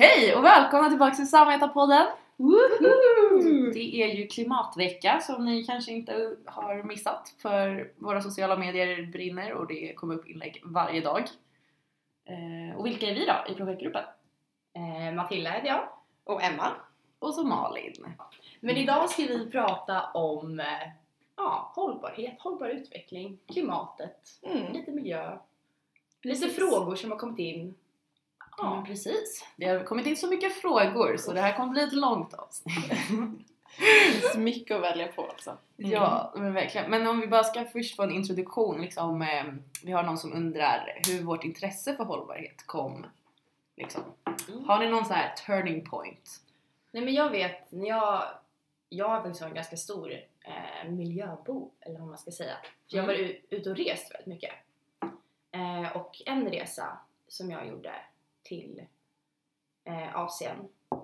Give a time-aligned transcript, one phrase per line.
[0.00, 2.06] Hej och välkomna tillbaka till Samvetarpodden!
[3.72, 9.52] Det är ju klimatvecka som ni kanske inte har missat för våra sociala medier brinner
[9.52, 11.24] och det kommer upp inlägg varje dag.
[12.24, 14.04] Eh, och vilka är vi då i projektgruppen?
[14.76, 15.88] Eh, Matilda heter jag.
[16.24, 16.72] Och Emma.
[17.18, 18.14] Och så Malin.
[18.60, 20.66] Men idag ska vi prata om eh,
[21.36, 24.72] ja, hållbarhet, hållbar utveckling, klimatet, Mm.
[24.72, 25.38] lite miljö.
[26.22, 26.44] Precis.
[26.44, 27.74] Lite frågor som har kommit in.
[28.58, 29.44] Ja, men precis.
[29.56, 32.74] Det har kommit in så mycket frågor så det här kommer bli ett långt avsnitt.
[33.78, 33.84] Det
[34.20, 35.56] finns mycket att välja på alltså.
[35.76, 36.90] Ja, men verkligen.
[36.90, 38.80] Men om vi bara ska först få en introduktion.
[38.80, 39.44] Liksom, eh,
[39.84, 43.06] vi har någon som undrar hur vårt intresse för hållbarhet kom.
[43.76, 44.00] Liksom.
[44.66, 46.30] Har ni någon så här turning point?
[46.90, 48.22] Nej men jag vet, när jag,
[48.88, 52.54] jag har faktiskt varit en ganska stor eh, miljöbov, eller vad man ska säga.
[52.90, 53.22] För jag har Mm.
[53.26, 54.52] varit ute och rest väldigt mycket.
[55.52, 57.92] Eh, och en resa som jag gjorde
[58.48, 58.82] till
[59.84, 60.56] eh, Asien,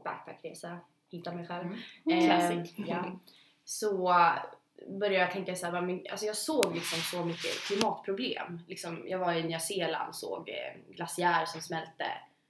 [0.04, 0.78] backpackresa,
[1.10, 1.66] hitta mig själv.
[2.06, 2.30] Mm.
[2.30, 3.18] Eh, ja.
[3.64, 4.14] Så
[4.88, 8.60] började jag tänka så här, men, alltså jag såg liksom så mycket klimatproblem.
[8.66, 12.06] Liksom, jag var i Nya Zeeland och såg eh, glaciär som smälte.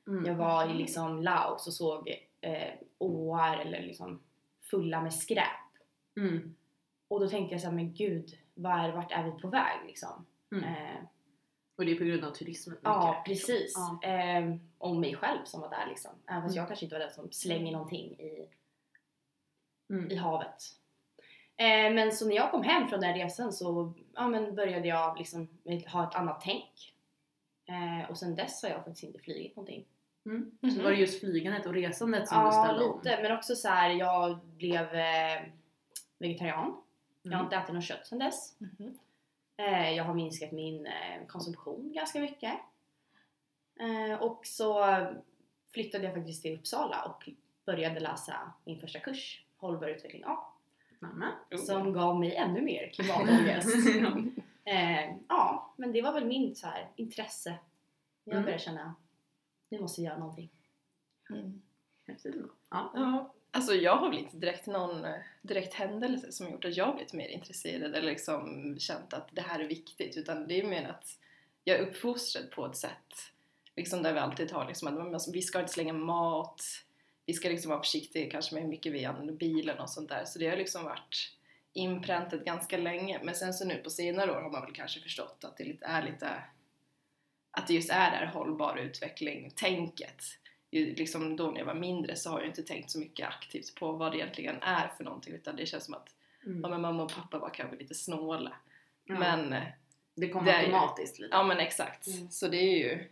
[0.07, 0.27] Mm.
[0.27, 2.09] Jag var i liksom Laos och såg
[2.41, 4.23] eh, åar eller liksom
[4.71, 5.47] fulla med skräp.
[6.17, 6.55] Mm.
[7.09, 10.27] Och då tänkte jag så här, men gud, var, vart är vi på väg liksom?
[10.53, 10.65] Mm.
[10.65, 11.01] Eh,
[11.77, 12.77] Och det är på grund av turismen?
[12.83, 13.75] ja, precis.
[14.03, 14.09] Ja.
[14.09, 16.11] Eh, och mig själv som var där liksom.
[16.27, 16.63] Även fast Mm.
[16.63, 18.49] jag kanske inte var den som slänger någonting i
[19.91, 20.11] Mm.
[20.11, 20.63] i havet.
[21.57, 25.19] Eh, men så när jag kom hem från den resan så ja, men började jag
[25.19, 25.49] liksom
[25.93, 26.95] ha ett annat tänk.
[27.67, 29.85] Eh, och sen dess har jag faktiskt inte flugit någonting.
[30.27, 30.51] Mm.
[30.61, 30.71] Mhm.
[30.71, 33.01] Så var det just flygandet och resandet som du Ja, ställde om?
[33.05, 33.23] lite.
[33.23, 35.43] Men också så här, jag blev eh,
[36.19, 36.77] vegetarian.
[37.23, 37.45] Jag har Mm.
[37.47, 38.57] inte ätit något kött sen dess.
[38.61, 38.99] Mhm.
[39.57, 42.55] Eh, jag har minskat min eh, konsumtion ganska mycket.
[43.81, 44.85] Eh, och så
[45.73, 47.29] flyttade jag faktiskt till Uppsala och
[47.67, 50.39] började läsa min första kurs, Hållbar utveckling A.
[50.99, 51.33] Nämen.
[51.59, 53.69] som gav mig ännu mer klimatångest.
[55.29, 57.59] ja, men det var väl min så här, intresse.
[58.25, 58.45] Jag Mm.
[58.45, 58.95] började känna,
[59.69, 60.51] nu måste vi göra någonting.
[61.31, 61.63] Mm.
[62.71, 66.95] Ja, alltså jag har väl inte direkt någon eh, direkt händelse som gjort att jag
[66.95, 70.89] blivit mer intresserad eller liksom känt att det här är viktigt utan det är mer
[70.89, 71.19] att
[71.65, 73.31] jag är uppfostrad på ett sätt.
[73.77, 76.63] Liksom där vi alltid har liksom att alltså, vi ska inte slänga mat
[77.27, 80.25] vi ska liksom vara försiktiga kanske med hur mycket vi använder bilen och sånt där.
[80.25, 81.33] Så det har liksom varit
[81.73, 83.21] inpräntat ganska länge.
[83.23, 86.03] Men sen så nu på senare år har man väl kanske förstått att det är
[86.03, 86.43] lite
[87.51, 90.23] att det just är det här hållbar utveckling tänket
[90.81, 93.93] liksom då när jag var mindre så har jag inte tänkt så mycket aktivt på
[93.93, 96.15] vad det egentligen är för någonting utan det känns som att
[96.47, 96.61] Mm.
[96.63, 98.53] ja, men mamma och pappa var kanske lite snåla
[99.05, 99.19] Ja.
[99.19, 99.63] men eh,
[100.15, 101.37] det kom det är ju- automatiskt lite.
[101.37, 102.31] ja men exakt Mm.
[102.31, 103.09] så det är ju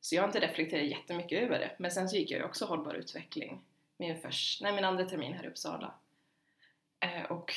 [0.00, 2.64] så jag har inte reflekterat jättemycket över det men sen så gick jag ju också
[2.64, 3.60] hållbar utveckling
[3.96, 5.94] min, först, nej, min andra termin här i Uppsala
[7.00, 7.52] eh, och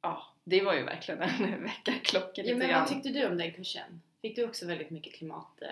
[0.00, 3.38] ja det var ju verkligen en väckarklocka Ja, lite men grann vad tyckte du om
[3.38, 4.02] den kursen?
[4.22, 5.62] Fick du också väldigt mycket klimat...
[5.62, 5.68] Eh,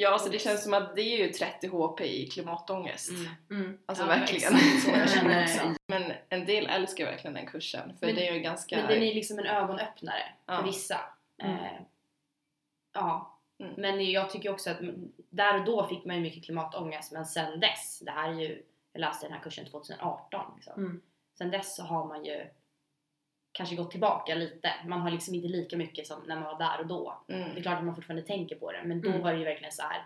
[0.00, 3.10] ja så det känns som att det är ju 30 HP i klimatångest
[3.50, 3.78] Mm.
[3.86, 4.52] Alltså Ja, verkligen.
[5.24, 5.42] Mm.
[5.42, 5.74] också.
[5.88, 8.76] Men en del älskar verkligen den kursen för Men- det är ju ganska...
[8.76, 10.62] Men den är liksom en ögonöppnare för Ja.
[10.62, 11.00] vissa.
[11.42, 11.56] Mm.
[11.56, 11.80] Eh,
[12.94, 13.38] ja.
[13.62, 13.74] Mm.
[13.76, 14.78] Men jag tycker också att
[15.30, 18.62] där och då fick man ju mycket klimatångest men sen dess, det här är ju,
[18.92, 20.72] jag läste den här kursen 2018 liksom.
[20.84, 21.00] Mm.
[21.38, 22.46] Sen dess så har man ju
[23.58, 24.72] kanske gått tillbaka lite.
[24.86, 27.22] Man har liksom inte lika mycket som när man var där och då.
[27.26, 27.62] Det är Mm.
[27.62, 29.22] klart att man fortfarande tänker på det men då Mm.
[29.22, 30.04] var det ju verkligen så här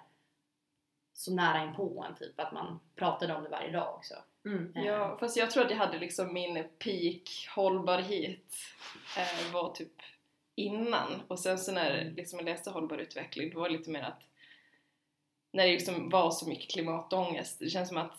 [1.15, 4.15] så nära inpå en typ att man pratade om det varje dag också.
[4.45, 4.73] Mm.
[4.77, 8.55] Eh, Ja, fast jag tror att jag hade liksom min peak hållbarhet
[9.19, 9.93] eh, var typ
[10.55, 14.03] innan och sen så när liksom jag läste hållbar utveckling då var det lite mer
[14.03, 14.23] att
[15.53, 18.19] när det liksom var så mycket klimatångest det känns som att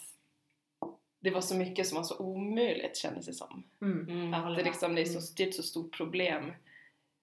[1.24, 3.64] det var så mycket som var så omöjligt kändes det som.
[3.82, 4.10] Mm.
[4.10, 6.54] Mm, Att det, liksom, det, är så, det är ett så stort problem.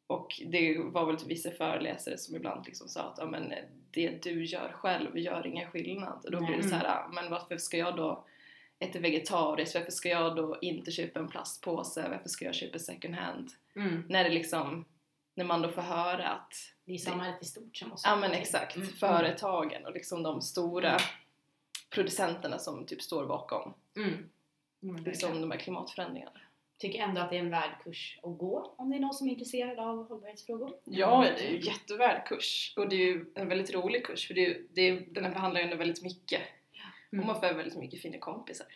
[0.07, 3.53] Och det var väl typ vissa föreläsare som ibland liksom sa att ja, men
[3.91, 6.25] det du gör själv gör ingen skillnad.
[6.25, 8.25] Och då blir det så här, ja, men varför ska jag då
[8.79, 9.75] äta vegetariskt?
[9.75, 12.09] Varför ska jag då inte köpa en plastpåse?
[12.11, 13.51] Varför ska jag köpa second hand?
[13.77, 14.03] Mm.
[14.09, 14.85] När det liksom,
[15.35, 16.55] när man då får höra att
[16.85, 18.89] Det är samhället i stort som måste Ja men exakt, Mm.
[18.89, 20.97] företagen och liksom de stora
[21.95, 24.29] producenterna som typ står bakom Mm.
[24.83, 25.05] Mm.
[25.05, 26.41] liksom de här klimatförändringarna.
[26.79, 29.27] Tycker ändå att det är en värd kurs att gå om det är någon som
[29.27, 30.73] är intresserad av hållbarhetsfrågor.
[30.85, 34.35] Ja, det är ju jättevärd kurs och det är ju en väldigt rolig kurs för
[34.35, 36.41] det är, det är, den här behandlar ju ändå väldigt mycket
[37.13, 37.21] Mm.
[37.23, 38.67] och man får väldigt mycket fina kompisar.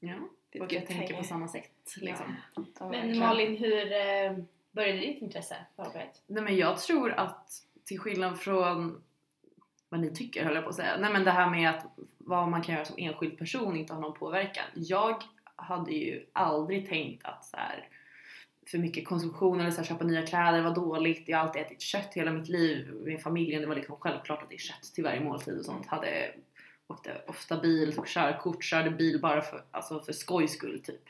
[0.00, 0.14] Ja.
[0.50, 1.94] Det Och jag tänker på samma sätt.
[1.96, 2.36] Liksom.
[2.80, 3.18] Ja, Men.
[3.18, 4.36] Malin, hur eh,
[4.70, 6.22] började ditt intresse för hållbarhet?
[6.26, 7.50] Nej men jag tror att
[7.84, 9.02] till skillnad från
[9.88, 10.96] vad ni tycker höll jag på att säga.
[11.00, 11.86] Nej men det här med att
[12.28, 14.64] vad man kan göra som enskild person inte har någon påverkan.
[14.74, 15.22] Jag
[15.56, 17.88] hade ju aldrig tänkt att så här,
[18.66, 21.28] för mycket konsumtion eller så här, köpa nya kläder var dåligt.
[21.28, 23.60] Jag har alltid ätit kött hela mitt liv med familjen.
[23.60, 25.86] Det var liksom självklart att det är kött till varje måltid och sånt.
[25.86, 26.34] Hade,
[26.86, 31.02] åkte ofta bil, tog körkort, körde bil bara för, alltså för skojs skull typ.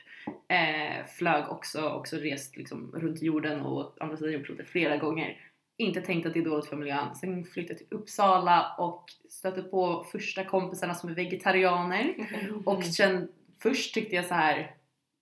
[0.48, 5.36] Eh, flög också, också rest liksom runt jorden och andra sidan jordklotet flera gånger.
[5.80, 7.14] Inte tänkt att det är dåligt för miljön.
[7.14, 12.14] Sen flyttade till Uppsala och stötte på första kompisarna som är vegetarianer.
[12.66, 13.28] Och kände,
[13.62, 14.74] först tyckte jag så här,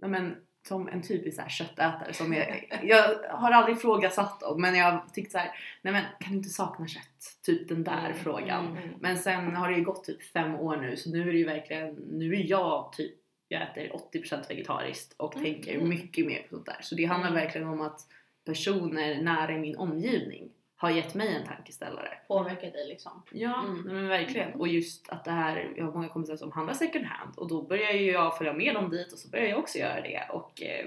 [0.06, 0.36] men
[0.68, 5.14] som en typisk så här köttätare som jag, jag har aldrig ifrågasatt dem men jag
[5.14, 5.50] tyckte så här,
[5.82, 7.02] nej men kan du inte sakna kött?
[7.46, 8.66] Typ den där Mm, frågan.
[8.66, 8.88] mm.
[9.00, 11.44] Men sen har det ju gått typ fem år nu så nu är det ju
[11.46, 13.14] verkligen, nu är jag typ,
[13.48, 15.44] jag äter 80% vegetariskt och Mm.
[15.44, 16.78] tänker mycket mer på sånt där.
[16.80, 17.42] Så det handlar Mm.
[17.44, 18.00] verkligen om att
[18.46, 22.08] personer nära i min omgivning har gett mig en tankeställare.
[22.28, 23.22] Påverkar dig liksom.
[23.32, 23.80] Ja, Mm.
[23.82, 24.52] men verkligen.
[24.60, 27.62] Och just att det här, jag har många kompisar som handlar second hand och då
[27.62, 30.28] börjar ju jag följa med dem dit och så börjar jag också göra det.
[30.32, 30.86] Och eh,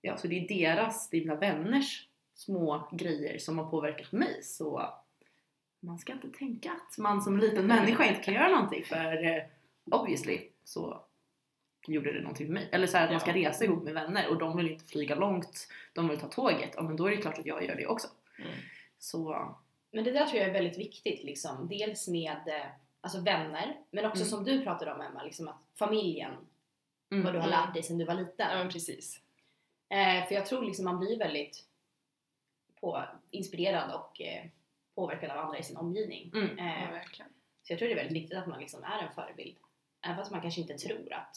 [0.00, 4.42] ja, så det är deras, det är mina vänners små grejer som har påverkat mig.
[4.42, 4.82] Så
[5.80, 9.42] man ska inte tänka att man som liten människa inte kan göra någonting för eh,
[9.90, 11.04] obviously så
[11.92, 12.68] gjorde det någonting för mig.
[12.72, 13.48] Eller så här att man ska Ja.
[13.50, 16.70] resa ihop med vänner och de vill inte flyga långt, de vill ta tåget.
[16.76, 18.08] Ja men då är det klart att jag gör det också.
[18.38, 18.50] Mm.
[18.98, 19.54] Så
[19.90, 21.68] Men det där tror jag är väldigt viktigt liksom.
[21.68, 22.66] Dels med eh,
[23.00, 24.28] alltså vänner, men också Mm.
[24.30, 26.32] som du pratade om Emma, liksom att familjen,
[27.10, 27.24] mm.
[27.24, 27.60] vad du har Mm.
[27.60, 28.58] lärt dig sedan du var liten.
[28.58, 29.20] Ja precis.
[29.88, 31.64] Eh, för jag tror liksom man blir väldigt
[32.80, 34.44] på, inspirerad och eh,
[34.94, 36.30] påverkad av andra i sin omgivning.
[36.34, 36.58] Mm.
[36.58, 37.30] Ja, Eh, verkligen.
[37.62, 39.56] så jag tror det är väldigt viktigt att man liksom är en förebild.
[40.04, 41.36] Även fast man kanske inte tror att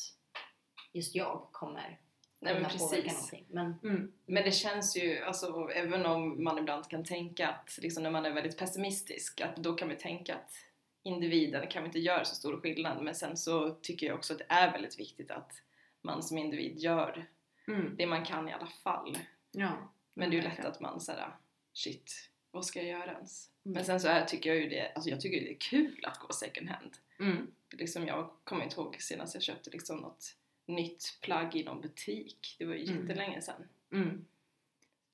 [0.97, 1.99] just jag kommer
[2.39, 2.81] Nej men precis.
[3.13, 3.45] någonting.
[3.49, 4.11] Men Mm.
[4.25, 8.25] Men det känns ju, alltså även om man ibland kan tänka att, liksom när man
[8.25, 10.51] är väldigt pessimistisk, att då kan vi tänka att
[11.03, 13.03] individen kan vi inte göra så stor skillnad.
[13.03, 15.51] Men sen så tycker jag också att det är väldigt viktigt att
[16.01, 17.27] man som individ gör
[17.67, 17.95] Mm.
[17.97, 19.17] det man kan i alla fall.
[19.51, 19.91] Ja.
[20.13, 21.35] Men det är ju lätt att man såhär,
[21.73, 23.49] shit, vad ska jag göra ens?
[23.65, 23.73] Mm.
[23.75, 26.19] Men sen så är, tycker jag ju det, alltså jag tycker det är kul att
[26.19, 26.97] gå second hand.
[27.19, 27.51] Mm.
[27.71, 30.35] Liksom jag kommer inte ihåg senast jag köpte liksom något
[30.67, 32.55] nytt plagg i någon butik.
[32.59, 33.01] Det var ju Mm.
[33.07, 33.67] jättelänge sedan.
[33.91, 34.25] Mm.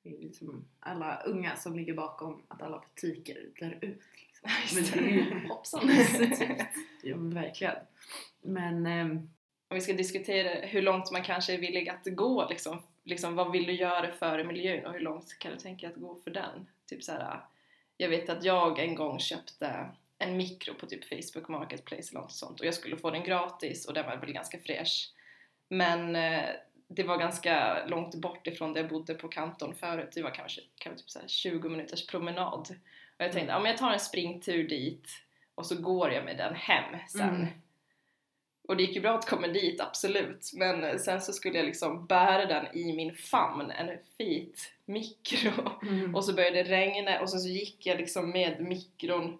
[0.04, 4.02] Det är liksom alla unga som ligger bakom att alla butiker dör ut.
[4.16, 4.50] Liksom.
[4.76, 5.90] Men det är Hoppsan!
[7.04, 7.76] ja, men verkligen.
[8.42, 9.30] Men ehm,
[9.68, 13.52] Om vi ska diskutera hur långt man kanske är villig att gå liksom, liksom vad
[13.52, 16.68] vill du göra för miljön och hur långt kan du tänka att gå för den?
[16.86, 17.40] Typ så här,
[17.98, 22.32] jag vet att jag en gång köpte en mikro på typ Facebook Marketplace eller något
[22.32, 25.12] sånt och jag skulle få den gratis och den var väl ganska fräsch.
[25.74, 26.50] Men eh,
[26.88, 30.10] det var ganska långt bort ifrån där jag bodde på kanton förut.
[30.14, 32.78] Det var kanske, kanske typ så här 20 minuters promenad.
[33.18, 35.08] Och jag tänkte, ja men jag tar en springtur dit
[35.56, 37.36] och så går jag med den hem sen.
[37.36, 37.48] Mm.
[38.68, 40.52] Och det gick ju bra att komma dit, absolut.
[40.54, 45.72] Men eh, sen så skulle jag liksom bära den i min famn, en fit mikro.
[45.81, 46.16] mm.
[46.16, 49.40] Och så började det regna och sen så gick jag liksom med mikron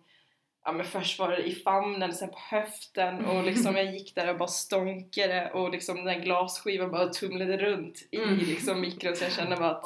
[0.66, 4.30] Ja men först var det i famnen, sen på höften och liksom jag gick där
[4.30, 8.38] och bara stånkade och liksom den där glasskivan bara tumlade runt i Mm.
[8.38, 9.86] liksom mikron så jag kände bara att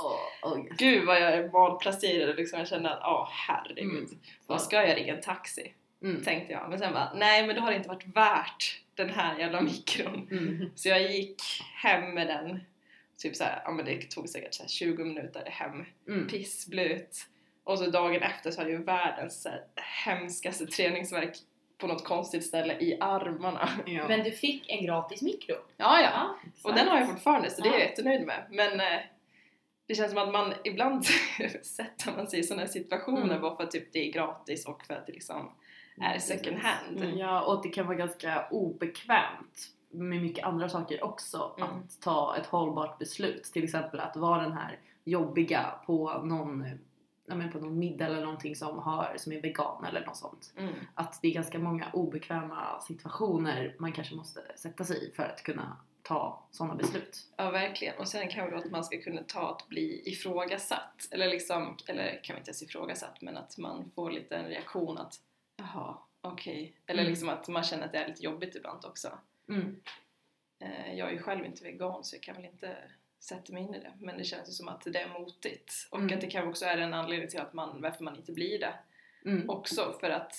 [0.57, 0.77] yes.
[0.77, 4.19] Gud vad jag är malplacerad liksom jag kände att åh herregud, Mm.
[4.47, 5.73] vad ska jag ringa en taxi?
[6.03, 6.23] Mm.
[6.23, 6.69] Tänkte jag.
[6.69, 10.27] Men sen bara, nej men då har det inte varit värt den här jävla mikron.
[10.31, 10.69] Mm.
[10.75, 11.41] Så jag gick
[11.75, 12.59] hem med den.
[13.17, 15.85] Typ såhär, ja men det tog säkert så här 20 minuter hem.
[16.07, 16.27] Mm.
[16.27, 17.17] Pissblöt.
[17.67, 21.37] Och så dagen efter så hade jag världens här, hemskaste träningsverk
[21.77, 23.69] på något konstigt ställe i armarna.
[23.85, 24.07] Ja.
[24.07, 25.55] Men du fick en gratis mikro.
[25.77, 26.09] Ja, ja.
[26.13, 26.35] Ja.
[26.63, 27.85] Och den har jag fortfarande så det är jag Ja.
[27.85, 28.45] jättenöjd med.
[28.49, 28.99] Men eh,
[29.87, 31.05] det känns som att man ibland
[31.63, 33.41] sätter man sig i sådana situationer Mm.
[33.41, 35.51] bara för att typ, det är gratis och för att det liksom
[36.01, 36.97] är second hand.
[37.03, 37.17] Mm.
[37.17, 41.69] Ja, och det kan vara ganska obekvämt med mycket andra saker också Mm.
[41.69, 43.43] att ta ett hållbart beslut.
[43.43, 46.65] Till exempel att vara den här jobbiga på någon,
[47.29, 50.53] ja, men på någon middag eller någonting som, har, som är vegan eller något sånt.
[50.57, 50.73] Mm.
[50.93, 55.43] Att det är ganska många obekväma situationer man kanske måste sätta sig i för att
[55.43, 57.27] kunna ta sådana beslut.
[57.37, 57.97] Ja, verkligen.
[57.97, 61.07] Och sen kan det då att man ska kunna ta att bli ifrågasatt.
[61.11, 64.97] Eller liksom, eller kan vi inte ens ifrågasatt, men att man får lite en reaktion
[64.97, 65.13] att
[65.57, 66.73] jaha, okej.
[66.85, 67.09] Eller Mm.
[67.11, 69.09] liksom att man känner att det är lite jobbigt ibland också.
[69.49, 69.75] Mm.
[70.59, 72.77] Eh, Jag är ju själv inte vegan så jag kan väl inte
[73.19, 73.93] sätta mig in i det.
[73.99, 75.87] Men det känns ju som att det är motigt.
[75.91, 76.13] Och Mm.
[76.15, 78.73] att det kan också är en anledning till att man, varför man inte blir det.
[79.25, 79.49] Mm.
[79.49, 80.33] Också för att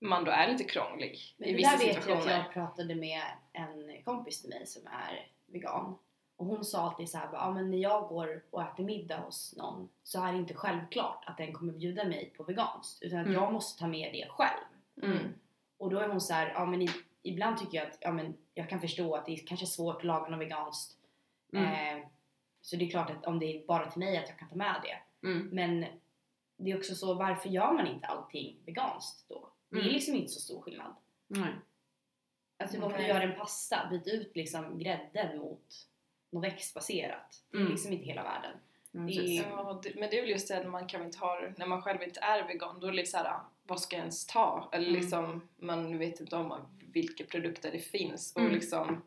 [0.00, 2.38] man då är lite krånglig Men i det vissa där vet jag situationer.
[2.40, 5.98] att jag pratade med en kompis till mig som är vegan.
[6.36, 9.54] Och hon sa alltid så här, ja men när jag går och äter middag hos
[9.56, 13.26] någon så är det inte självklart att den kommer bjuda mig på veganskt utan att
[13.26, 13.42] Mm.
[13.42, 14.64] jag måste ta med det själv.
[15.02, 15.34] Mm.
[15.78, 16.88] Och då är hon så här, ja men i,
[17.22, 20.04] ibland tycker jag att ja, men jag kan förstå att det är kanske svårt att
[20.04, 20.95] laga något veganskt.
[21.58, 21.98] Mm.
[22.00, 22.06] Eh,
[22.60, 24.56] så det är klart att om det är bara till mig att jag kan ta
[24.56, 25.26] med det.
[25.28, 25.48] Mm.
[25.52, 25.86] Men
[26.56, 29.48] det är också så, varför gör man inte allting veganskt då?
[29.70, 29.92] Det är Mm.
[29.94, 30.94] liksom inte så stor skillnad.
[31.26, 31.52] Nej.
[32.58, 35.88] Alltså om du gör en pasta, byt ut liksom grädden mot
[36.30, 37.42] något växtbaserat.
[37.50, 37.72] Det är Mm.
[37.72, 38.52] liksom inte hela världen.
[38.94, 39.42] Mm, Det är-.
[39.50, 42.02] Ja, men det är väl just det att man kan inte ha när man själv
[42.02, 44.68] inte är vegan, då är det liksom såhär, vad ska jag ens ta?
[44.72, 45.00] Eller Mm.
[45.00, 46.54] liksom, man vet inte om
[46.92, 48.52] vilka produkter det finns och Mm.
[48.54, 49.02] liksom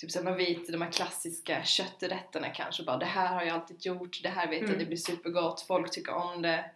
[0.00, 3.86] Typ såhär, man vet de här klassiska kötträtterna kanske bara det här har jag alltid
[3.86, 4.70] gjort, det här vet Mm.
[4.70, 6.70] jag, det blir supergott, folk tycker om det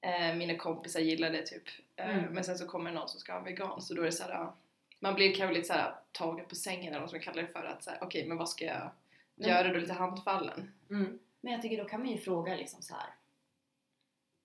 [0.00, 1.62] eh, Mina kompisar gillar det typ
[1.96, 2.24] eh, Mm.
[2.34, 4.54] Men sen så kommer någon som ska ha vegan så då är det såhär ja,
[4.98, 7.84] Man blir kanske lite såhär tagen på sängen eller vad som kallar det för att
[7.84, 8.90] såhär, okej men vad ska jag
[9.34, 10.72] Men- göra då lite handfallen?
[10.90, 11.18] Mm.
[11.40, 13.06] Men jag tycker då kan man ju fråga liksom så här.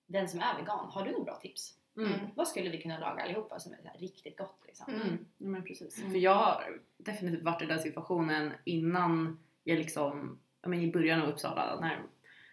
[0.06, 1.74] Den som är vegan, har du några bra tips?
[2.06, 2.18] Mm.
[2.34, 4.94] Vad skulle vi kunna laga allihopa som är så här riktigt gott liksom?
[4.94, 5.00] Mm.
[5.06, 5.18] Mm.
[5.38, 5.98] Ja, men precis.
[5.98, 6.10] Mm.
[6.10, 6.64] För jag har
[6.96, 11.88] definitivt varit i den situationen innan jag liksom, ja men i början av Uppsala när
[11.90, 11.98] jag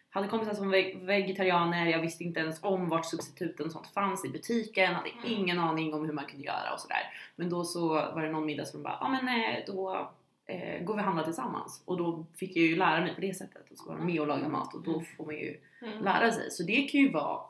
[0.10, 4.26] hade kompisar som var vegetarianer, jag visste inte ens om vart substituten och sånt fanns
[4.26, 5.24] i butiken, hade Mm.
[5.26, 7.14] ingen aning om hur man kunde göra och sådär.
[7.36, 10.12] Men då så var det någon middag som bara, ja men eh, då
[10.46, 11.82] eh, går vi och handlar tillsammans.
[11.86, 14.20] Och då fick jag ju lära mig på det sättet och så var de med
[14.22, 16.04] och laga mat och då får man ju Mm.
[16.04, 16.52] lära sig.
[16.52, 17.42] Så det kan ju vara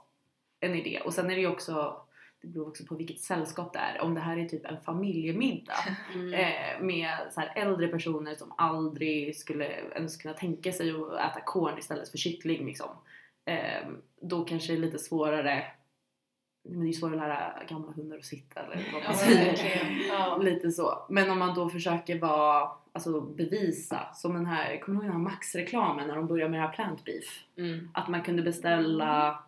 [0.60, 1.02] en idé.
[1.06, 2.02] Och sen är det ju också,
[2.42, 4.02] det beror också på vilket sällskap det är.
[4.02, 5.74] Om det här är typ en familjemiddag
[6.16, 6.34] Mm.
[6.34, 11.42] eh, med så här äldre personer som aldrig skulle ens kunna tänka sig att äta
[11.46, 12.90] korn istället för kyckling liksom.
[13.46, 13.88] Eh,
[14.22, 15.64] då kanske det är lite svårare
[16.70, 19.56] men det är svårare att lära gamla hundar att sitta eller vad man säger.
[20.10, 20.38] Ja.
[20.42, 21.06] Lite så.
[21.10, 25.22] Men om man då försöker vara, alltså bevisa, som den här, kommer du ihåg den
[25.22, 27.44] här Max-reklamen när de började med det här plant beef?
[27.58, 27.90] Mm.
[27.94, 29.40] Att man kunde beställa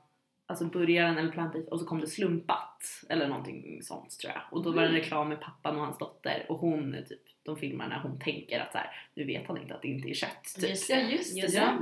[0.50, 4.41] alltså burgaren eller plant beef och så kom det slumpat eller någonting sånt tror jag.
[4.51, 7.58] Och då var det en reklam med pappan och hans dotter och hon typ, de
[7.58, 10.13] filmar när hon tänker att så här, nu vet han inte att det inte är
[10.13, 10.44] kött.
[10.60, 10.70] Typ.
[10.70, 11.77] Just Ja just det, Just ja.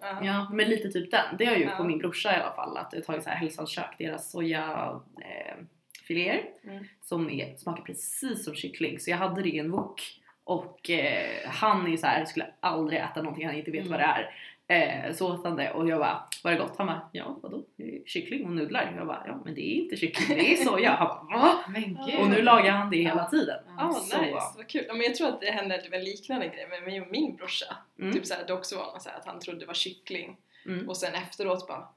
[0.00, 0.20] ja.
[0.24, 1.36] Ja, men lite typ den.
[1.38, 1.76] Det har jag gjort Ja.
[1.76, 2.76] på min brorsa i alla fall.
[2.76, 5.56] Att jag har tagit så här Hälsans kök, deras soja eh,
[6.02, 6.84] filéer Mm.
[7.02, 8.98] som är, smakar precis som kyckling.
[9.00, 10.02] Så jag hade det i en wok
[10.44, 13.90] och eh, han är ju så här, skulle aldrig äta någonting han inte vet Mm.
[13.90, 14.34] vad det är.
[14.70, 16.76] Eh, så åt han det och jag bara, var det gott?
[16.78, 17.62] Han bara, ja vadå?
[18.06, 18.94] Kyckling och nudlar.
[18.96, 20.90] Jag bara, ja men det är inte kyckling, det är soja.
[20.90, 21.58] Han bara, va?
[21.68, 22.20] Men gud.
[22.20, 23.64] Och nu lagar han det hela tiden.
[23.78, 24.84] Ja, ah, Så- nice, vad kul.
[24.88, 27.76] Ja, men jag tror att det hände en liknande grej med mig och min brorsa.
[27.98, 28.12] Mm.
[28.12, 30.36] Typ såhär, det också var något så här att han trodde det var kyckling
[30.66, 30.88] Mm.
[30.88, 31.88] och sen efteråt bara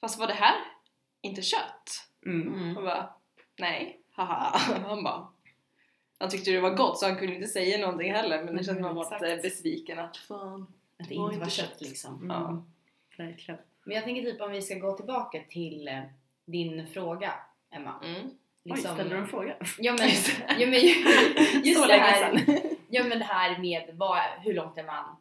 [0.00, 0.54] Fast var det här
[1.20, 2.08] inte kött?
[2.26, 2.54] Mm.
[2.54, 2.76] Mm.
[2.76, 3.08] Och bara
[3.58, 4.58] Nej, haha.
[4.86, 5.28] Han bara
[6.18, 8.78] Han tyckte det var gott så han kunde inte säga någonting heller men det känns
[8.78, 9.22] som att han var Exakt.
[9.22, 10.66] lite besviken att fan
[11.02, 12.14] Att det inte var kött liksom.
[12.14, 12.30] Mm.
[12.30, 12.64] Ja.
[13.18, 13.60] Verkligen.
[13.84, 16.00] Men jag tänker typ om vi ska gå tillbaka till eh,
[16.44, 17.34] din fråga
[17.70, 17.94] Emma.
[18.04, 18.30] mm.
[18.64, 19.56] Oj, ställde du en fråga?
[19.78, 20.08] Ja men,
[20.60, 20.80] ja, men
[21.64, 22.44] just Så det här,
[22.88, 25.16] ja, men det här med vad, hur långt är man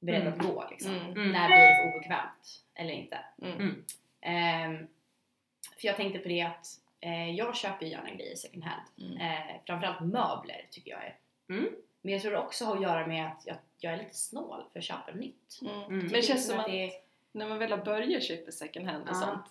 [0.00, 0.32] beredd Mm.
[0.32, 0.94] att gå liksom.
[0.94, 1.10] Mm.
[1.12, 1.32] Mm.
[1.32, 3.18] När blir det för obekvämt eller inte?
[3.42, 3.84] Mm.
[4.20, 4.86] Ehm,
[5.80, 6.66] för jag tänkte på det att
[7.00, 8.82] eh, jag köper ju gärna grejer second hand.
[8.98, 9.16] Mm.
[9.16, 11.16] Eh, framförallt möbler tycker jag är.
[12.02, 14.62] Men jag tror det också har att göra med att jag, jag är lite snål
[14.72, 15.58] för att köpa nytt.
[15.62, 15.74] Mm.
[15.82, 15.98] Mm.
[15.98, 16.90] Men det känns som att att det
[17.32, 19.14] när man väl har börjat köpa second hand och Ja.
[19.14, 19.44] sånt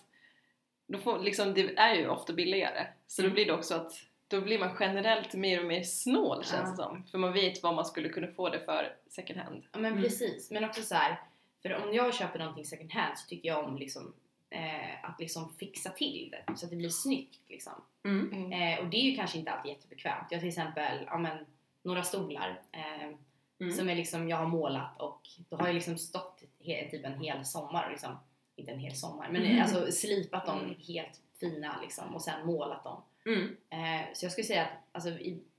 [0.86, 3.34] då får, liksom, det är ju ofta billigare så då Mm.
[3.34, 3.92] blir det också att
[4.28, 6.70] då blir man generellt mer och mer snål känns Ja.
[6.70, 9.78] det som för man vet vad man skulle kunna få det för second hand ja
[9.78, 10.02] men Mm.
[10.04, 10.50] precis.
[10.50, 11.20] Men också så här,
[11.62, 14.14] för om jag köper någonting second hand så tycker jag om liksom
[14.50, 17.72] eh, att liksom fixa till det så att det blir snyggt liksom.
[18.04, 18.32] Mm.
[18.32, 18.52] mm.
[18.78, 20.26] Eh, och det är ju kanske inte alltid jättebekvämt.
[20.30, 21.46] Jag till exempel ja, men,
[21.82, 23.16] några stolar eh,
[23.60, 23.72] Mm.
[23.72, 27.20] som är liksom, jag har målat och då har jag liksom stått he, typ en
[27.20, 28.16] hel sommar och liksom,
[28.56, 29.62] inte en hel sommar, men Mm.
[29.62, 30.74] alltså slipat dem Mm.
[30.88, 33.02] helt fina liksom och sen målat dem.
[33.26, 33.56] Mm.
[33.70, 35.10] Eh, så jag skulle säga att alltså,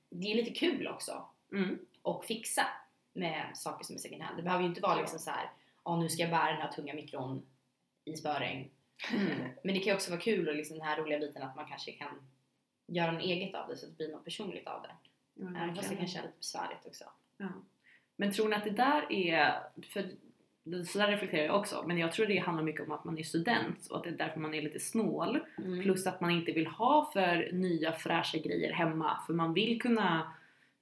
[0.10, 1.80] det är lite kul också Mm.
[2.04, 2.66] att fixa
[3.14, 4.38] med saker som är second hand.
[4.38, 5.50] Det behöver ju inte vara liksom så här,
[5.86, 7.46] ja nu ska jag bära den här tunga mikron
[8.06, 8.70] i spöregn.
[9.14, 9.32] Mm.
[9.64, 11.68] Men det kan ju också vara kul och liksom den här roliga biten att man
[11.68, 12.28] kanske kan
[12.88, 14.92] göra något eget av det så att det blir något personligt av det.
[15.36, 17.04] Ja, Även fast det kanske är lite besvärligt också.
[17.38, 17.48] Ja.
[18.16, 19.54] Men tror ni att det där är,
[19.94, 20.06] för
[20.86, 23.24] så där reflekterar jag också, men jag tror det handlar mycket om att man är
[23.24, 25.40] student och att det är därför man är lite snål.
[25.58, 25.82] Mm.
[25.82, 30.32] Plus att man inte vill ha för nya fräscha grejer hemma för man vill kunna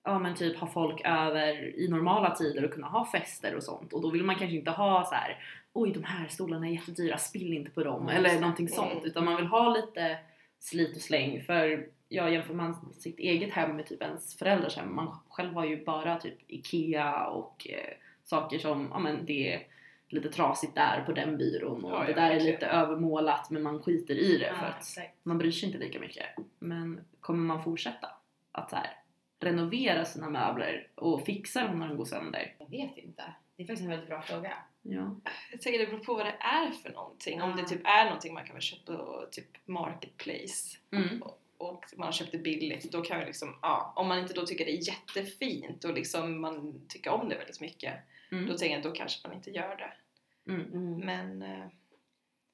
[0.03, 3.93] ja men typ ha folk över i normala tider och kunna ha fester och sånt
[3.93, 7.17] och då vill man kanske inte ha så här oj de här stolarna är jättedyra,
[7.17, 9.05] spill inte på dem Ja, eller någonting sånt Mm.
[9.05, 10.17] utan man vill ha lite
[10.59, 11.41] slit och släng.
[11.43, 15.65] För ja, jämför man sitt eget hem med typ ens föräldrars hem, man själv har
[15.65, 19.67] ju bara typ IKEA och eh, saker som, ja men det är
[20.07, 23.83] lite trasigt där på den byrån och Ja, det där är lite övermålat men man
[23.83, 25.17] skiter i det för Ja, att exakt.
[25.23, 26.25] man bryr sig inte lika mycket.
[26.59, 28.07] Men kommer man fortsätta
[28.51, 28.89] att så här,
[29.39, 32.55] renovera sina möbler och fixa dem när de går sönder?
[32.59, 33.23] Jag vet inte.
[33.55, 34.53] Det är faktiskt en väldigt bra fråga.
[34.81, 35.15] Ja.
[35.51, 37.41] Jag tänker det beror på vad det är för någonting.
[37.41, 41.21] Om det typ är någonting man kan väl köpa på typ Marketplace Mm.
[41.57, 44.45] och man har köpt det billigt, då kan man liksom, ja, om man inte då
[44.45, 47.93] tycker det är jättefint och liksom man tycker om det väldigt mycket,
[48.31, 48.45] Mm.
[48.47, 49.93] då tänker jag att då kanske man inte gör det.
[50.51, 50.73] Mm.
[50.73, 50.97] Mm.
[50.99, 51.67] Men, eh,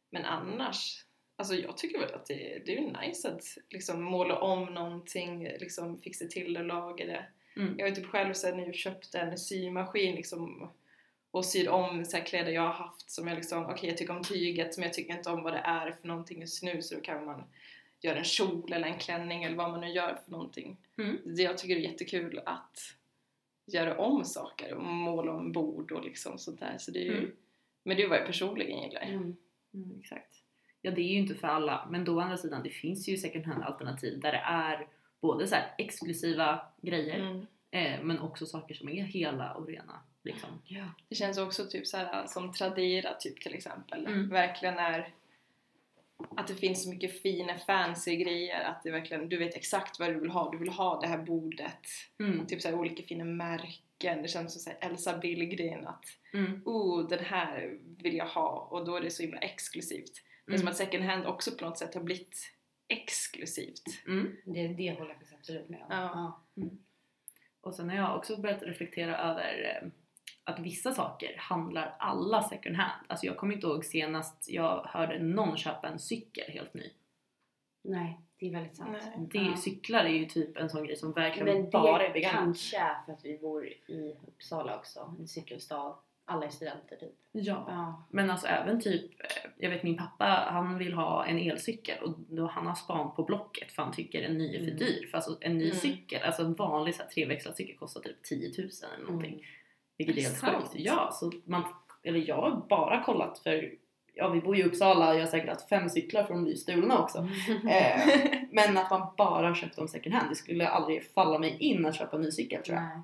[0.09, 1.05] men annars,
[1.35, 5.43] alltså jag tycker väl att det, det är ju nice att liksom måla om någonting,
[5.43, 7.25] liksom fixa till det, laga det.
[7.55, 7.75] Mm.
[7.79, 10.71] Jag har typ själv så här, nu köpt en symaskin liksom
[11.35, 14.23] och syr om så kläder jag har haft som jag liksom, okej jag tycker om
[14.23, 17.01] tyget men jag tycker inte om vad det är för någonting just nu så då
[17.01, 17.43] kan man
[18.01, 20.77] göra en kjol eller en klänning eller vad man nu gör för någonting.
[20.97, 21.17] Mm.
[21.25, 22.79] Jag tycker det är jättekul att
[23.65, 26.75] göra om saker och måla om bord och liksom sånt där.
[26.77, 27.31] Så det är ju, Mm.
[27.83, 29.01] Men det är vad jag personligen gillar.
[29.01, 29.35] Mm.
[29.73, 30.33] Mm, exakt.
[30.81, 33.17] Ja, det är ju inte för alla, men då å andra sidan, det finns ju
[33.17, 34.87] second hand alternativ där det är
[35.21, 37.45] både så exklusiva grejer Mm.
[37.71, 39.99] eh, men också saker som är hela och rena.
[40.25, 40.49] Liksom.
[40.65, 40.85] Ja.
[41.09, 44.05] Det känns också typ så här som Tradera typ till exempel.
[44.05, 44.29] Mm.
[44.29, 45.13] Verkligen är
[46.37, 50.09] att det finns så mycket fina fancy grejer att det verkligen, du vet exakt vad
[50.09, 50.51] du vill ha.
[50.51, 51.81] Du vill ha det här bordet.
[52.19, 52.45] Mm.
[52.47, 54.21] Typ så här olika fina märken.
[54.21, 56.61] Det känns som så här Elsa Billgren att Mm.
[56.65, 60.11] oh den här vill jag ha och då är det så himla exklusivt.
[60.45, 60.71] Det är som Mm.
[60.71, 62.51] att second hand också på något sätt har blivit
[62.87, 63.83] exklusivt.
[64.07, 64.35] Mm.
[64.45, 65.87] Det, det håller jag faktiskt absolut med om.
[65.89, 66.41] Ja.
[67.61, 69.87] Och sen har jag också börjat reflektera över eh,
[70.47, 73.05] att vissa saker handlar alla second hand.
[73.07, 76.89] Alltså jag kommer inte ihåg senast jag hörde någon köpa en cykel helt ny.
[77.83, 78.89] Nej, det är väldigt sant.
[78.91, 79.27] Nej.
[79.31, 79.55] Det, Ja.
[79.57, 82.43] Cyklar är ju typ en sån grej som verkligen Men bara är begagnat.
[82.43, 85.95] kanske är för att vi bor i Uppsala också, en cykelstad.
[86.27, 87.13] Alla är studenter typ.
[87.31, 87.65] Ja.
[87.67, 88.03] Ja.
[88.11, 92.13] Men alltså även typ, eh, jag vet min pappa han vill ha en elcykel och
[92.29, 94.77] då han har span på Blocket för han tycker en ny är för Mm.
[94.77, 95.07] dyr.
[95.11, 95.75] För alltså en ny Mm.
[95.77, 99.33] cykel, alltså en vanlig så här, treväxlad cykel kostar typ 10 000 eller någonting.
[99.33, 99.45] Mm.
[99.97, 100.71] Vilket är helt sjukt.
[100.73, 101.63] Ja, så man,
[102.03, 103.73] eller jag har bara kollat för
[104.17, 106.43] Ja vi bor ju i Uppsala och jag har säkert haft fem cyklar för de
[106.43, 107.17] blir stulna också.
[107.69, 107.99] Eh,
[108.51, 111.95] men att man bara köpt dem second hand, det skulle aldrig falla mig in att
[111.95, 112.83] köpa en ny cykel tror jag.
[112.85, 113.01] Nej.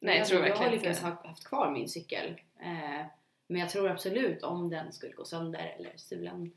[0.00, 1.10] Nej, jag tror jag har verkligen lyckats inte.
[1.10, 2.40] ha haft kvar min cykel.
[2.60, 3.06] Eh,
[3.46, 6.52] men jag tror absolut om den skulle gå sönder eller stulen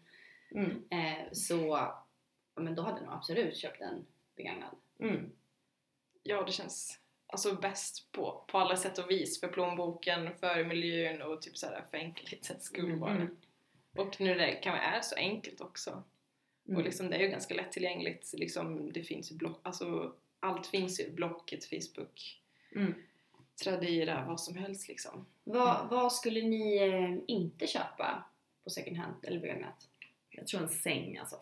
[0.51, 0.83] Mm.
[0.89, 2.05] eh, så ja,
[2.55, 4.75] men då hade jag nog absolut köpt en begagnad.
[4.99, 5.31] Mm.
[6.23, 6.99] Ja, det känns
[7.35, 9.39] alltså bäst på, på alla sätt och vis.
[9.39, 13.11] För plånboken, för miljön och typ såhär för enkelhetens skull Mm, bara.
[13.11, 13.37] mm.
[13.95, 16.03] Och nu det kan är så enkelt också.
[16.67, 16.77] Mm.
[16.77, 18.33] Och liksom, det är ju ganska lättillgängligt.
[18.33, 21.11] Liksom, det finns ju block, alltså, allt finns ju.
[21.11, 22.41] Blocket, Facebook,
[22.75, 22.93] Mm.
[23.63, 25.25] Tradera, vad som helst liksom.
[25.43, 28.23] Vad, vad skulle ni eh, inte köpa
[28.63, 29.87] på second hand eller begagnat?
[30.29, 31.35] Jag tror en säng alltså.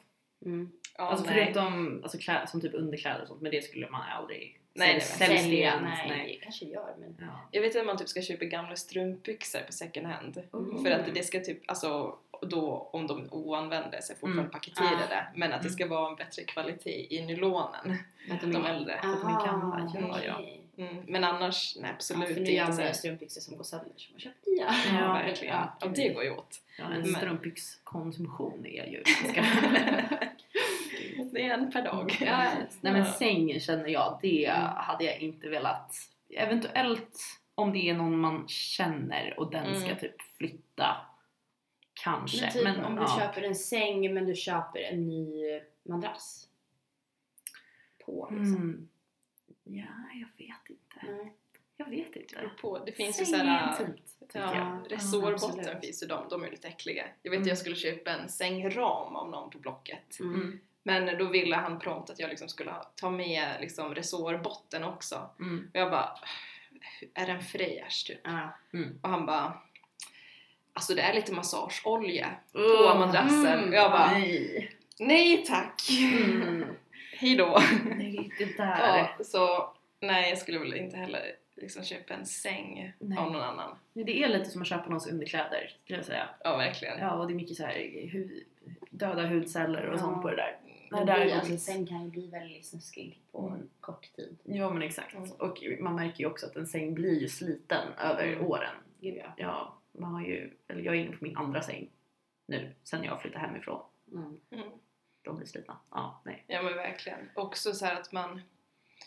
[0.45, 0.71] Mm.
[0.97, 1.45] Ja, alltså nej.
[1.45, 5.03] förutom alltså, kläder, som typ underkläder och sånt, men det skulle man aldrig Nej, nej,
[5.19, 5.59] nej.
[5.61, 6.37] ens, nej, nej.
[6.39, 7.15] det kanske gör men...
[7.19, 7.47] Ja.
[7.51, 10.43] Jag vet att man typ ska köpa gamla strumpbyxor på second hand.
[10.53, 10.83] Mm.
[10.83, 13.27] För att det ska typ, alltså då om de
[14.01, 14.51] så är fortfarande Mm.
[14.51, 15.27] paketerade.
[15.35, 15.73] Men att det Mm.
[15.73, 17.97] ska vara en bättre kvalitet i nylonen.
[18.31, 18.95] Att De äldre.
[18.95, 19.89] att de är gamla,
[20.23, 20.39] ja,
[20.77, 20.83] ja.
[20.83, 21.03] Mm.
[21.07, 22.51] Men annars, nej Ja, absolut för nu inte.
[22.51, 24.65] gör så man här- ju strumpbyxor som går sönder som man köpt nya.
[24.91, 25.53] Ja, Ja, verkligen.
[25.55, 25.77] ja.
[25.81, 26.61] Ja, det går ju åt.
[26.79, 29.45] Ja, en strumpbyxkonsumtion är ju ganska...
[31.31, 32.17] det är en per dag.
[32.21, 32.43] ja,
[32.81, 33.05] nej men Ja.
[33.13, 34.61] säng känner jag, det Mm.
[34.75, 35.95] hade jag inte velat.
[36.29, 37.19] Eventuellt
[37.55, 39.99] om det är någon man känner och den ska Mm.
[39.99, 40.95] typ flytta.
[41.93, 42.41] Kanske.
[42.45, 43.17] Men typ men, om du ja.
[43.19, 46.47] köper en säng men du köper en ny madrass.
[48.05, 48.55] På liksom.
[48.55, 48.89] Mm.
[49.63, 51.13] Ja, jag vet inte.
[51.13, 51.33] Nej.
[51.77, 52.35] Jag vet Det inte.
[52.35, 52.79] beror på.
[52.85, 53.93] Det finns ju Säng är såhär...
[54.33, 55.81] Ja, Ja, resårbotten absolut.
[55.85, 57.05] finns ju de, de är lite äckliga.
[57.21, 57.41] Jag vet Mm.
[57.43, 60.19] att jag skulle köpa en sängram av någon på Blocket.
[60.19, 60.59] Mm.
[60.85, 61.05] Mm.
[61.05, 65.29] Men då ville han prompt att jag liksom skulle ta med liksom resårbotten också.
[65.39, 65.69] Mm.
[65.73, 66.09] Och jag bara,
[67.13, 68.19] är den fräsch typ?
[68.23, 68.49] Ja.
[69.01, 69.53] Och han bara,
[70.73, 73.45] alltså det är lite massageolja på Oh, madrassen.
[73.59, 74.71] mm, och jag bara, Nej.
[74.99, 75.81] nej tack!
[76.13, 76.65] Mm.
[77.17, 77.59] Hejdå!
[77.95, 78.77] Nej, det där.
[79.17, 81.21] Ja, så nej, jag skulle väl inte heller
[81.55, 83.17] liksom köpa en säng Nej.
[83.17, 83.77] av någon annan.
[83.93, 86.29] Det är lite som att köpa någons underkläder skulle jag säga.
[86.43, 86.99] Ja, verkligen.
[86.99, 88.43] Ja, och det är mycket så här hu-
[88.89, 89.99] döda hudceller och Ja.
[89.99, 90.57] sånt på det där.
[90.97, 93.69] Men Det där blir, alltså, säng kan ju bli väldigt snuskig på Mm.
[93.79, 94.37] kort tid.
[94.43, 95.13] Ja men exakt.
[95.15, 95.31] Mm.
[95.31, 98.45] Och man märker ju också att en säng blir ju sliten över Mm.
[98.45, 98.75] åren.
[98.99, 99.33] Gud ja.
[99.37, 101.89] Ja, man har ju, eller jag är inne på min andra säng
[102.47, 103.81] nu sen jag flyttade hemifrån.
[104.11, 104.39] Mm.
[104.51, 104.69] Mm.
[105.21, 105.77] de blir slitna.
[105.91, 106.43] Ja, nej.
[106.47, 107.29] Ja men verkligen.
[107.35, 108.41] Också så här att man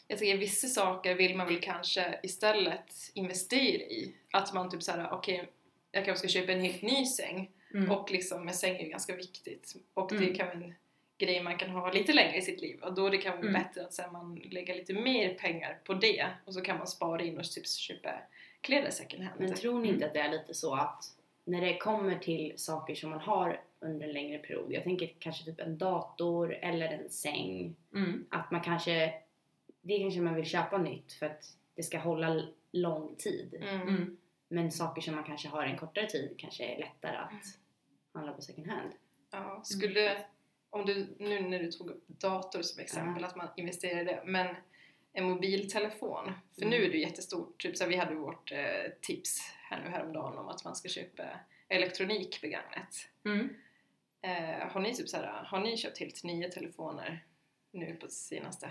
[0.09, 4.17] jag tänker vissa saker vill man väl kanske istället investera i.
[4.33, 5.49] Att man typ såhär, okej
[5.93, 7.91] jag kanske ska köpa en helt ny säng Mm.
[7.91, 10.35] och liksom en säng är ju ganska viktigt och det Mm.
[10.35, 10.73] kan vara
[11.19, 13.49] en grej man kan ha lite längre i sitt liv och då det kan vara
[13.49, 13.63] Mm.
[13.63, 16.87] bättre att så här, man lägger lite mer pengar på det och så kan man
[16.87, 18.11] spara in och typ köpa
[18.61, 19.41] kläder second hand.
[19.41, 21.05] Men tror ni inte att det är lite så att
[21.45, 25.45] när det kommer till saker som man har under en längre period, jag tänker kanske
[25.45, 28.27] typ en dator eller en säng, Mm.
[28.31, 29.15] att man kanske,
[29.81, 33.55] det kanske man vill köpa nytt för att det ska hålla lång tid.
[33.63, 33.83] Mm.
[33.89, 34.17] Mm.
[34.49, 37.45] Men saker som man kanske har en kortare tid kanske är lättare att
[38.13, 38.91] handla på second hand.
[39.31, 40.19] Ja, skulle,
[40.71, 44.23] om du, nu när du tog upp dator som exempel, att man investerar i det,
[44.25, 44.57] men
[45.13, 48.93] en mobiltelefon, för nu är det ju jättestort, typ så här, vi hade vårt eh,
[49.01, 51.23] tips här nu häromdagen om att man ska köpa
[51.69, 53.09] elektronik begagnat.
[53.25, 53.49] Mm.
[54.23, 57.25] Eh, har ni typ så här, har ni köpt helt nya telefoner
[57.71, 58.71] nu på senaste?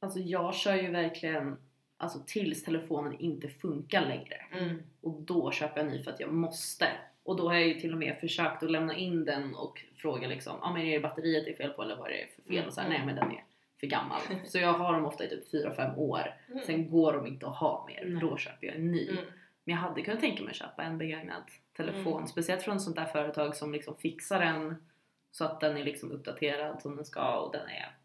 [0.00, 1.56] Alltså jag kör ju verkligen
[1.96, 4.36] alltså, tills telefonen inte funkar längre.
[4.52, 4.82] Mm.
[5.00, 6.86] Och då köper jag ny för att jag måste.
[7.24, 10.28] Och då har jag ju till och med försökt att lämna in den och fråga
[10.28, 12.26] liksom, ja ah, men är det batteriet det är fel på eller vad är det
[12.36, 12.56] för fel?
[12.56, 12.98] Mm, Och så här, mm.
[12.98, 13.44] nej men den är
[13.80, 14.20] för gammal.
[14.46, 16.34] Så jag har dem ofta i typ 4-5 år.
[16.50, 16.64] Mm.
[16.66, 18.04] Sen går de inte att ha mer.
[18.06, 18.20] Nej.
[18.20, 19.08] Då köper jag en ny.
[19.08, 19.24] Mm.
[19.64, 21.42] Men jag hade kunnat tänka mig att köpa en begagnad
[21.76, 22.16] telefon.
[22.16, 22.26] Mm.
[22.26, 24.88] Speciellt från ett sånt där företag som liksom fixar den
[25.30, 27.96] så att den är liksom uppdaterad som den ska och den är,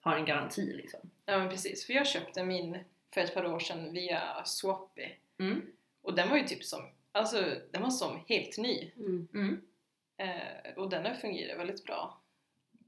[0.00, 1.00] har en garanti liksom.
[1.26, 2.78] Ja men precis, för jag köpte min
[3.14, 5.62] för ett par år sedan via Swappy Mm.
[6.02, 6.80] och den var ju typ som,
[7.14, 8.90] alltså den var som helt ny.
[8.96, 9.28] Mm.
[9.34, 9.60] Mm.
[10.16, 12.20] Eh, och den har fungerat väldigt bra.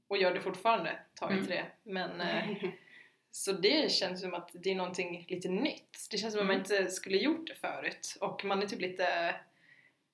[0.07, 1.39] Och gör det fortfarande, tar Mm.
[1.39, 1.65] inte det.
[1.83, 2.57] Men, eh,
[3.31, 6.07] så det känns som att det är någonting lite nytt.
[6.11, 6.65] Det känns som att man Mm.
[6.81, 8.17] inte skulle gjort det förut.
[8.21, 9.35] Och man är typ lite,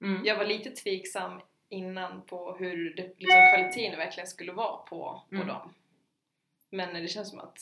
[0.01, 0.25] Mm.
[0.25, 5.35] jag var lite tveksam innan på hur det, liksom, kvaliteten verkligen skulle vara på, på
[5.35, 5.47] Mm.
[5.47, 5.73] dem.
[6.69, 7.59] Men det känns som att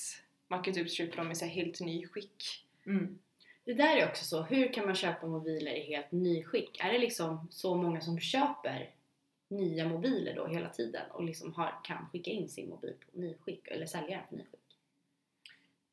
[0.48, 2.66] man kan typ köpa dem i så här helt ny skick.
[2.86, 3.20] Mm.
[3.66, 6.80] Det där är också så, hur kan man köpa mobiler i helt nyskick?
[6.84, 8.90] Är det liksom så många som köper
[9.48, 13.68] nya mobiler då hela tiden och liksom har, kan skicka in sin mobil på nyskick
[13.68, 14.58] eller sälja den på nyskick?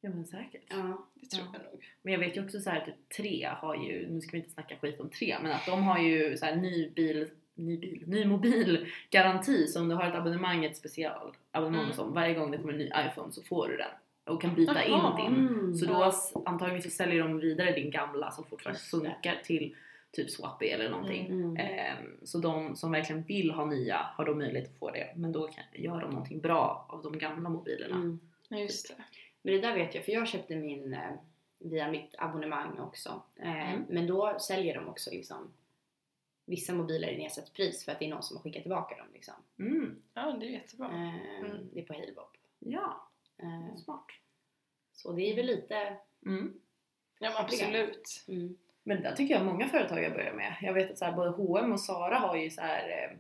[0.00, 0.62] Ja men säkert.
[0.68, 1.07] Ja.
[1.14, 1.59] Det tror Ja.
[1.62, 1.85] jag nog.
[2.02, 4.50] Men jag vet ju också så här typ tre har ju, nu ska vi inte
[4.50, 8.04] snacka skit om tre, men att de har ju så här ny bil, ny bil,
[8.07, 11.92] ny mobilgaranti så om du har ett abonnemang, ett specialabonnemang Mm.
[11.96, 13.90] som varje gång det kommer en ny iPhone så får du den
[14.28, 15.20] och kan byta Jaha.
[15.20, 15.48] in din.
[15.48, 15.74] Mm.
[15.74, 16.12] Så då
[16.46, 19.74] antagligen så säljer de vidare din gamla som fortfarande funkar till
[20.12, 21.26] typ Swappy eller någonting.
[21.26, 21.56] Mm.
[21.56, 25.12] Ehm, så de som verkligen vill ha nya har då möjlighet att få det.
[25.16, 27.96] Men då kan, gör de någonting bra av de gamla mobilerna.
[27.96, 28.20] Mm.
[28.50, 28.94] Just det.
[29.42, 31.00] Men det där vet jag, för jag köpte min eh,
[31.58, 33.22] via mitt abonnemang också.
[33.36, 33.84] Eh, Mm.
[33.88, 35.50] Men då säljer de också liksom
[36.46, 39.06] vissa mobiler i nedsatt pris för att det är någon som har skickat tillbaka dem.
[39.14, 39.34] Liksom.
[39.58, 39.96] Mm.
[40.14, 40.86] Ja, det är jättebra.
[40.86, 41.68] Eh, Mm.
[41.72, 42.36] Det är på Halebop.
[42.58, 43.08] Ja,
[43.77, 44.07] smart.
[44.92, 45.96] så det är väl lite...
[46.27, 46.55] Mm.
[47.18, 48.24] Ja, men absolut.
[48.29, 48.57] Mm.
[48.83, 50.55] Men det där tycker jag många företag jag börjar med.
[50.62, 53.16] Jag vet att så här, både H&M och Zara har ju så här, eh,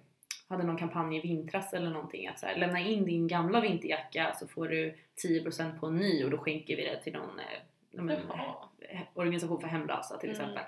[0.48, 4.34] hade någon kampanj i vintras eller någonting att så här, lämna in din gamla vinterjacka
[4.34, 7.44] så får du 10% på en ny och då skänker vi det till någon eh,
[7.90, 10.40] men, eh, organisation för hemlösa till Mm.
[10.40, 10.64] exempel.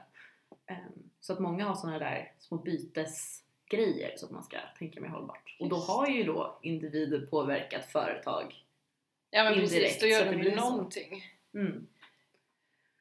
[0.66, 5.08] Ehm, så att många har sådana där små bytesgrejer så att man ska tänka mer
[5.08, 5.56] hållbart.
[5.60, 8.64] Och då Just har ju då individer påverkat företag.
[9.30, 11.24] Ja men Indirekt, precis, då gör de det ju någonting.
[11.54, 11.86] Mm.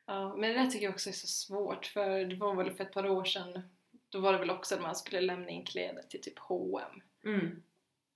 [0.05, 2.83] Ja, men det där tycker jag också är så svårt för det var väl för
[2.83, 3.61] ett par år sedan
[4.09, 7.63] då var det väl också att man skulle lämna in kläder till typ H&M Mm.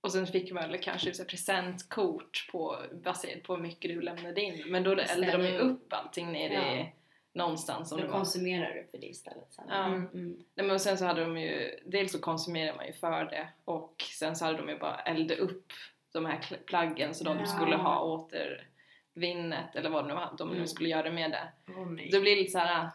[0.00, 4.40] och sen fick man väl kanske så presentkort på, baserat på hur mycket du lämnade
[4.40, 6.86] in men då eldade de ju upp allting nere i Ja.
[7.32, 8.18] någonstans som Då det var.
[8.18, 9.64] konsumerar du för det istället sen.
[9.68, 9.84] Ja.
[9.86, 10.08] Mm.
[10.14, 10.44] Mm.
[10.54, 14.02] Nej, men sen så hade de ju, dels så konsumerade man ju för det och
[14.18, 15.72] sen så hade de ju bara eldat upp
[16.14, 17.46] de här plaggen så de Ja.
[17.46, 20.66] skulle ha återvinnet eller vad det nu var de nu Mm.
[20.66, 21.48] skulle göra med det.
[21.86, 22.08] Nej.
[22.12, 22.88] Det blir lite så här.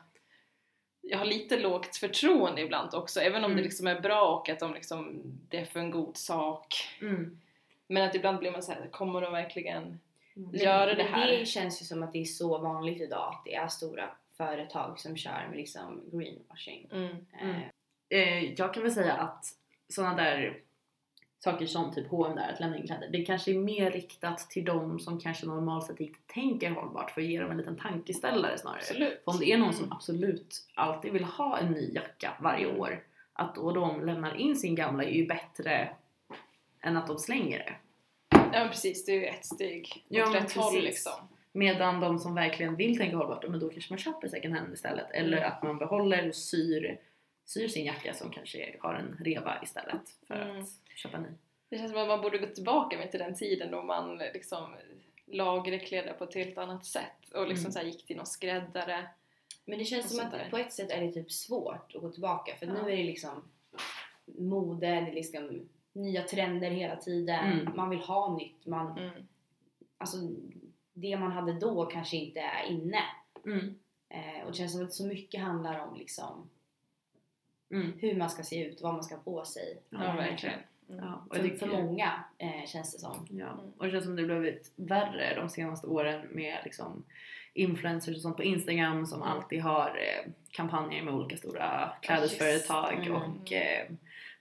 [1.01, 3.57] Jag har lite lågt förtroende ibland också, även om Mm.
[3.57, 6.75] det liksom är bra och att de liksom, det är för en god sak.
[7.01, 7.39] Mm.
[7.87, 9.99] Men att ibland blir man så här, kommer de verkligen
[10.35, 10.55] Mm.
[10.55, 11.27] göra det här?
[11.27, 14.99] det känns ju som att det är så vanligt idag att det är stora företag
[14.99, 16.89] som kör med liksom greenwashing.
[16.91, 17.15] Mm.
[17.41, 17.55] Mm.
[18.09, 19.45] Eh, eh, jag kan väl säga att
[19.89, 20.61] sådana där
[21.39, 24.65] saker som typ H&M där, att lämna in kläder, det kanske är mer riktat till
[24.65, 28.57] de som kanske normalt sett inte tänker hållbart för att ge dem en liten tankeställare
[28.57, 28.79] snarare.
[28.79, 29.21] Absolut.
[29.25, 29.79] För om det är någon Mm.
[29.79, 32.79] som absolut alltid vill ha en ny jacka varje Mm.
[32.81, 35.89] år, att då de lämnar in sin gamla är ju bättre
[36.81, 37.73] än att de slänger det.
[38.53, 41.13] Ja precis, det är ju ett steg Ja, åt men rätt håll liksom.
[41.51, 45.11] Medan de som verkligen vill tänka hållbart, men då kanske man köper second hand istället.
[45.11, 46.99] Eller att man behåller och syr,
[47.49, 50.59] syr sin jacka som kanske har en reva istället för Mm.
[50.61, 51.27] att köpa ny.
[51.69, 54.75] Det känns som att man borde gå tillbaka till den tiden då man liksom
[55.25, 57.71] lagade kläder på ett helt annat sätt och liksom Mm.
[57.71, 59.09] så gick till någon skräddare.
[59.65, 60.47] Men det känns som att där.
[60.49, 62.73] på ett sätt är det typ svårt att gå tillbaka för Ja.
[62.73, 63.43] nu är det liksom
[64.25, 67.75] mode, det är liksom nya trender hela tiden, Mm.
[67.75, 69.27] man vill ha nytt, man, Mm.
[69.97, 70.17] alltså
[70.93, 73.01] det man hade då kanske inte är inne.
[73.45, 73.75] Mm.
[74.09, 76.49] Eh, och det känns som att så mycket handlar om liksom
[77.71, 77.93] Mm.
[77.99, 79.81] hur man ska se ut, vad man ska ha på sig.
[79.89, 80.59] Ja, Eh, verkligen.
[80.89, 81.05] Mm.
[81.05, 83.27] Ja, och jag För, tycker- för många eh, känns det som.
[83.29, 83.71] Ja, Mm.
[83.77, 87.03] och det känns som det har blivit värre de senaste åren med liksom
[87.53, 89.33] influencers och sånt på Instagram som Mm.
[89.33, 92.93] alltid har eh, kampanjer med olika stora klädesföretag.
[93.07, 93.11] Mm.
[93.21, 93.87] och eh,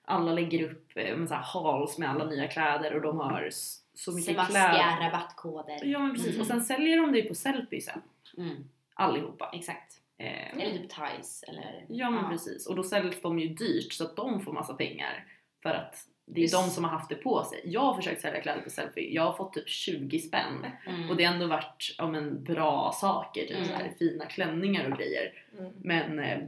[0.05, 3.49] alla lägger upp eh, med så här hauls med alla nya kläder och de har
[3.95, 5.01] så mycket Sebastian, kläder.
[5.11, 5.85] rabattkoder.
[5.85, 6.41] Ja men precis Mm.
[6.41, 8.03] och sen säljer de det ju på Sellpy sen
[8.39, 9.51] Mm, allihopa.
[9.55, 10.01] exakt.
[10.19, 11.87] Eh, Eller typ Thais eller...
[11.89, 15.25] Ja men precis och då säljs de ju dyrt så att de får massa pengar
[15.63, 16.55] för att det är Just.
[16.55, 17.61] de som har haft det på sig.
[17.65, 21.11] Jag har försökt sälja kläder på Sellpy, jag har fått typ 20 spänn Mm.
[21.11, 23.65] och det har ändå varit ja, men, bra saker, typ Mm.
[23.69, 25.45] så här, fina klänningar och grejer.
[25.59, 25.73] Mm.
[25.77, 26.39] Men eh,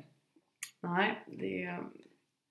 [0.81, 1.79] nej, det,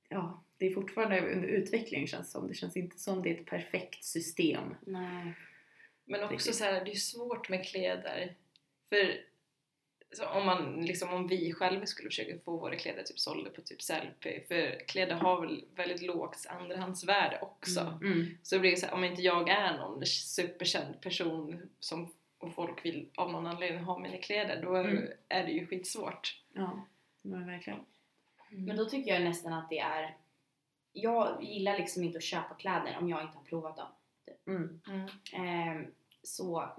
[0.09, 2.47] ja, det är fortfarande under utveckling känns det som.
[2.47, 4.75] Det känns inte som det är ett perfekt system.
[4.81, 5.33] Nej.
[6.05, 6.55] Men också Riktigt.
[6.55, 8.35] så här, det är svårt med kläder.
[8.89, 9.15] För
[10.33, 13.81] om, man, liksom, om vi själva skulle försöka få våra kläder typ sålda på typ
[13.81, 17.79] Sellpy, för kläder har väl väldigt lågt andrahandsvärde också.
[17.79, 18.11] Mm.
[18.13, 18.37] Mm.
[18.43, 22.85] Så det blir så här, om inte jag är någon superkänd person som och folk
[22.85, 25.07] vill av någon anledning ha mina kläder, då Mm.
[25.29, 26.41] är det ju skitsvårt.
[26.53, 26.85] Ja,
[27.21, 27.79] men verkligen.
[28.49, 30.17] Men då tycker jag nästan att det är...
[30.93, 33.87] Jag gillar liksom inte att köpa kläder om jag inte har provat dem.
[34.47, 34.81] Mm.
[34.87, 35.07] Mm.
[35.33, 35.91] Ehm,
[36.23, 36.69] så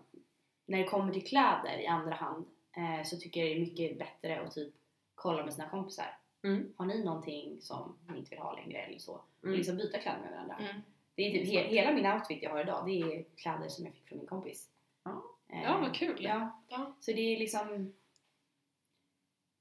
[0.66, 3.98] när det kommer till kläder i andra hand eh, så tycker jag det är mycket
[3.98, 4.74] bättre att typ
[5.14, 6.16] kolla med sina kompisar.
[6.42, 6.72] Mm.
[6.76, 9.12] Har ni någonting som ni inte vill ha längre eller så?
[9.12, 9.56] Och Mm.
[9.58, 10.56] liksom byta kläder med varandra.
[10.60, 10.82] Mm.
[11.14, 13.94] Det är typ he- hela min outfit jag har idag, det är kläder som jag
[13.94, 14.68] fick från min kompis.
[15.04, 15.22] Ja.
[15.48, 16.24] Eh, Ja, vad kul.
[16.24, 16.94] Ja, Ja.
[17.00, 17.92] så det är liksom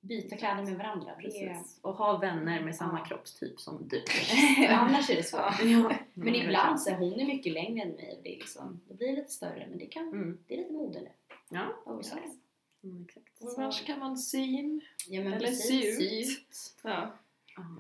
[0.02, 1.16] byta kläder med varandra.
[1.16, 1.22] Det.
[1.22, 1.80] Precis.
[1.82, 3.06] Och ha vänner med samma Ja.
[3.06, 4.04] kroppstyp som du.
[4.70, 5.64] Annars är det svårt.
[5.64, 5.92] Ja.
[6.14, 8.94] Men ibland så är hon är mycket längre än mig och det är liksom, då
[8.94, 10.38] blir det lite större men det kan, Mm.
[10.48, 11.10] det är lite mode nu.
[11.50, 11.66] Ja.
[11.86, 12.38] Oversize.
[12.84, 13.42] Mm, exakt.
[13.42, 14.82] Och Var kan man sy in?
[15.08, 16.74] Ja men Eller precis, sy ut.
[16.84, 17.12] Ja.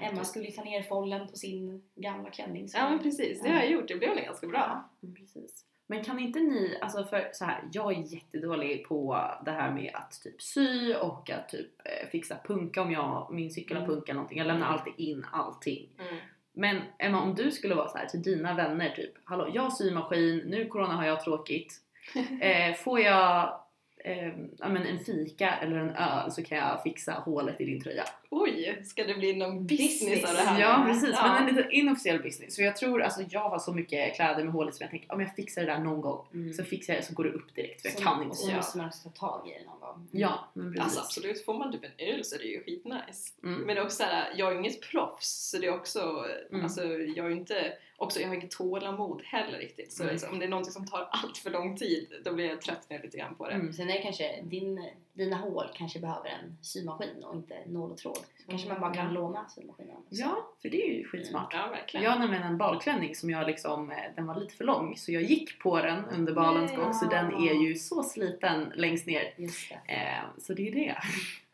[0.01, 2.67] Emma skulle ju ta ner follen på sin gamla klänning.
[2.69, 3.41] så- ja, men precis.
[3.41, 3.87] Det har jag gjort.
[3.87, 4.89] Det blev ganska bra.
[5.03, 5.65] Mm, Precis.
[5.87, 9.91] Men kan inte ni, alltså för så här, jag är jättedålig på det här med
[9.95, 13.95] att typ sy och att typ eh, fixa punka om jag, min cykel har Mm.
[13.95, 14.37] punka eller någonting.
[14.37, 15.89] Jag lämnar alltid in allting.
[15.99, 16.17] Mm.
[16.53, 19.69] Men Emma om du skulle vara så här till dina vänner typ, hallå jag har
[19.69, 21.81] symaskin, nu corona har jag tråkigt.
[22.41, 23.58] Eh, får jag
[24.03, 27.81] eh, ja, men en fika eller en öl så kan jag fixa hålet i din
[27.81, 28.03] tröja.
[28.31, 30.29] Oj, ska det bli någon business, Business.
[30.29, 30.61] av det här?
[30.61, 31.33] Ja precis, Ja.
[31.33, 32.55] men en liten inofficiell business.
[32.55, 35.13] För jag tror, alltså jag har så mycket kläder med hål i som jag tänker
[35.13, 36.53] om jag fixar det där någon gång Mm.
[36.53, 38.51] så fixar jag det så går det upp direkt för jag Så- kan inte så
[38.51, 40.07] måste man också ta tag i det någon gång.
[40.11, 40.83] Ja, men precis.
[40.83, 43.33] Alltså absolut, får man typ en öl så är det ju skitnice.
[43.43, 43.61] Mm.
[43.61, 46.63] Men också såhär, jag är inget proffs så det är också, Mm.
[46.63, 49.93] alltså jag är inte, också jag har inget tålamod heller riktigt.
[49.93, 50.13] Så Mm.
[50.13, 52.87] liksom, om det är någonting som tar allt för lång tid då blir jag trött
[53.03, 53.53] lite grann på det.
[53.53, 53.73] Mm.
[53.73, 57.97] Sen är det kanske, din, dina hål kanske behöver en symaskin och inte nål och
[57.97, 58.18] tråd.
[58.37, 59.11] Så kanske man bara kan Ja.
[59.11, 59.95] låna symaskinen.
[60.09, 61.53] Ja, för det är ju skitsmart.
[61.53, 62.03] Ja, verkligen.
[62.03, 65.11] Jag har nämligen en balklänning som jag liksom, eh, den var lite för lång så
[65.11, 69.33] jag gick på den under balens gång så den är ju så sliten längst ner.
[69.37, 69.93] Just det.
[69.93, 70.95] Eh, så det är det.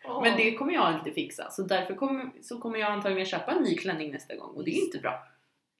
[0.08, 0.22] Åh.
[0.22, 3.64] Men det kommer jag inte fixa så därför kommer, så kommer jag antagligen köpa en
[3.64, 5.28] ny klänning nästa gång och det är inte bra.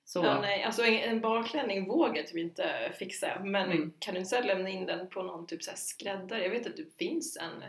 [0.08, 3.94] Så Ja, nej, alltså en, en balklänning vågar jag typ inte fixa men Mm.
[4.00, 6.44] kan du inte lämna in den på någon typ så här skräddare?
[6.44, 7.64] Jag vet att det finns en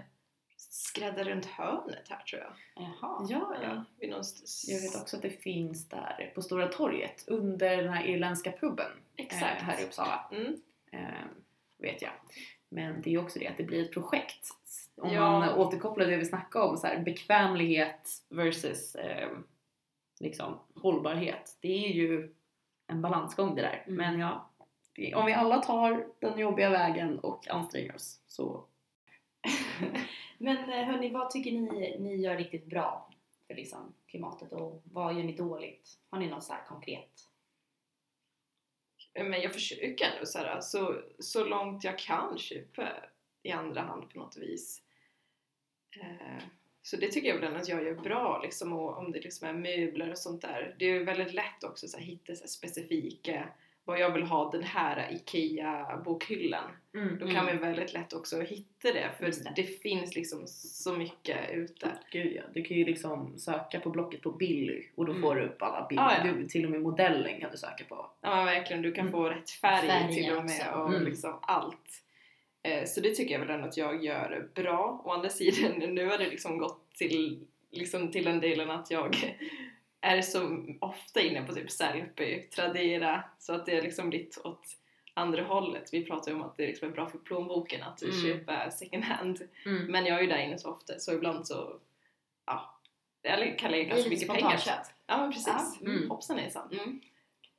[0.77, 2.53] skräddare runt hörnet här tror jag.
[2.85, 3.27] Jaha.
[3.29, 3.85] ja, ja.
[4.01, 7.89] vid någon st- Jag vet också att det finns där på Stora torget under den
[7.93, 9.61] här irländska puben Exakt.
[9.61, 10.29] eh, här i Uppsala.
[10.33, 10.61] Mm.
[10.91, 11.25] Eh,
[11.79, 12.11] vet jag.
[12.69, 14.49] Men det är ju också det att det blir ett projekt.
[14.97, 15.39] Om Ja.
[15.39, 19.29] man återkopplar det vi snackade om, så här, bekvämlighet versus eh,
[20.21, 21.57] liksom, hållbarhet.
[21.61, 22.35] Det är ju
[22.87, 23.83] en balansgång det där.
[23.87, 23.95] Mm.
[23.97, 24.51] Men ja,
[25.15, 28.65] om vi alla tar den jobbiga vägen och anstränger oss så
[30.39, 33.11] Men eh, hörni, vad tycker ni ni gör riktigt bra
[33.47, 35.99] för liksom, klimatet och vad gör ni dåligt?
[36.11, 37.29] Har ni något så här konkret?
[39.15, 42.89] Eh, men jag försöker ändå så, här, så, så långt jag kan köpa
[43.43, 44.83] i andra hand på något vis.
[46.01, 46.43] Eh,
[46.83, 49.53] så det tycker jag väl att jag gör bra liksom, och om det liksom är
[49.53, 50.77] möbler och sånt där.
[50.79, 53.49] Det är ju väldigt lätt också att hitta så här, specifika
[53.87, 56.71] vad jag vill ha den här IKEA-bokhyllan.
[56.95, 57.19] Mm.
[57.19, 59.53] Då kan man ju väldigt lätt också hitta det för det.
[59.57, 59.63] det.
[59.63, 61.89] finns liksom så mycket ute.
[62.13, 65.23] Gud ja, du kan ju liksom söka på blocket på Billy och då Mm.
[65.23, 66.05] får du upp alla bilder.
[66.05, 66.33] Ah, ja.
[66.33, 68.11] du, till och med modellen kan du söka på.
[68.21, 69.13] Ja verkligen, du kan Mm.
[69.13, 70.71] få rätt färg Färger till och med också.
[70.81, 71.05] och Mm.
[71.05, 72.03] liksom allt.
[72.63, 75.03] Eh, Så det tycker jag väl ändå att jag gör bra.
[75.05, 79.17] Å andra sidan, nu har det liksom gått till, liksom till den delen att jag
[80.07, 84.63] är så ofta inne på typ Sellpy, Tradera, så att det har liksom blivit åt
[85.15, 85.89] andra hållet.
[85.93, 88.15] Vi pratar ju om att det liksom är bra för plånboken att Mm.
[88.23, 89.49] köpa second hand.
[89.67, 89.83] Mm.
[89.87, 91.81] Men jag är ju där inne så ofta så ibland så,
[92.47, 92.79] ja,
[93.23, 94.57] jag kan lägga Det är ganska lite mycket pengar.
[94.57, 94.87] spontanköp.
[95.07, 95.79] Ja men precis.
[95.81, 96.11] Ja, mm.
[96.11, 96.69] Hoppsan hejsan.
[96.73, 97.01] Mm.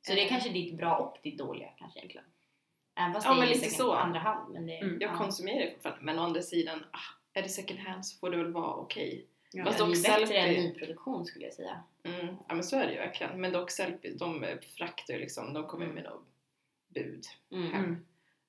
[0.02, 2.28] Så det är kanske ditt bra och ditt dåliga kanske egentligen.
[2.96, 3.94] Även fast Ja, det är lite så.
[3.94, 4.54] andra hand.
[4.54, 4.98] Men det, Mm.
[5.02, 5.18] Jag ja.
[5.18, 7.00] konsumerar fortfarande men å andra sidan, ah,
[7.34, 9.26] är det second hand så får det väl vara okej.
[9.52, 9.66] Ja.
[9.66, 11.80] Fast det är dock bättre selfie- än nyproduktion skulle jag säga.
[12.04, 12.28] Mm.
[12.48, 13.42] Ja men så är det ju verkligen.
[13.42, 16.24] Men dock Sellpy, de eh, fraktar ju liksom, de kommer med något
[16.94, 17.72] bud Mm.
[17.72, 17.84] hem.
[17.86, 18.06] Mm.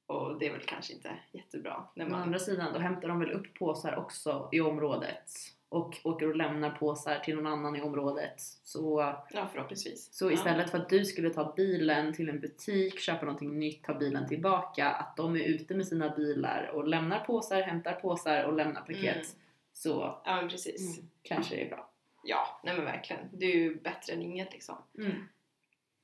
[0.06, 2.22] Och det är väl kanske inte jättebra när Men å man...
[2.26, 5.32] andra sidan, då hämtar de väl upp påsar också i området
[5.68, 8.34] och åker och lämnar påsar till någon annan i området.
[8.64, 10.08] Så, Ja förhoppningsvis.
[10.12, 13.94] så istället för att du skulle ta bilen till en butik, köpa någonting nytt, ta
[13.94, 18.52] bilen tillbaka, att de är ute med sina bilar och lämnar påsar, hämtar påsar och
[18.52, 19.14] lämnar paket.
[19.16, 19.26] Mm.
[19.78, 20.98] Så Ja men precis.
[20.98, 21.10] Mm.
[21.22, 21.90] kanske det är bra.
[22.24, 23.28] Ja, nej men verkligen.
[23.32, 24.82] Det är ju bättre än inget liksom.
[24.98, 25.28] Mm.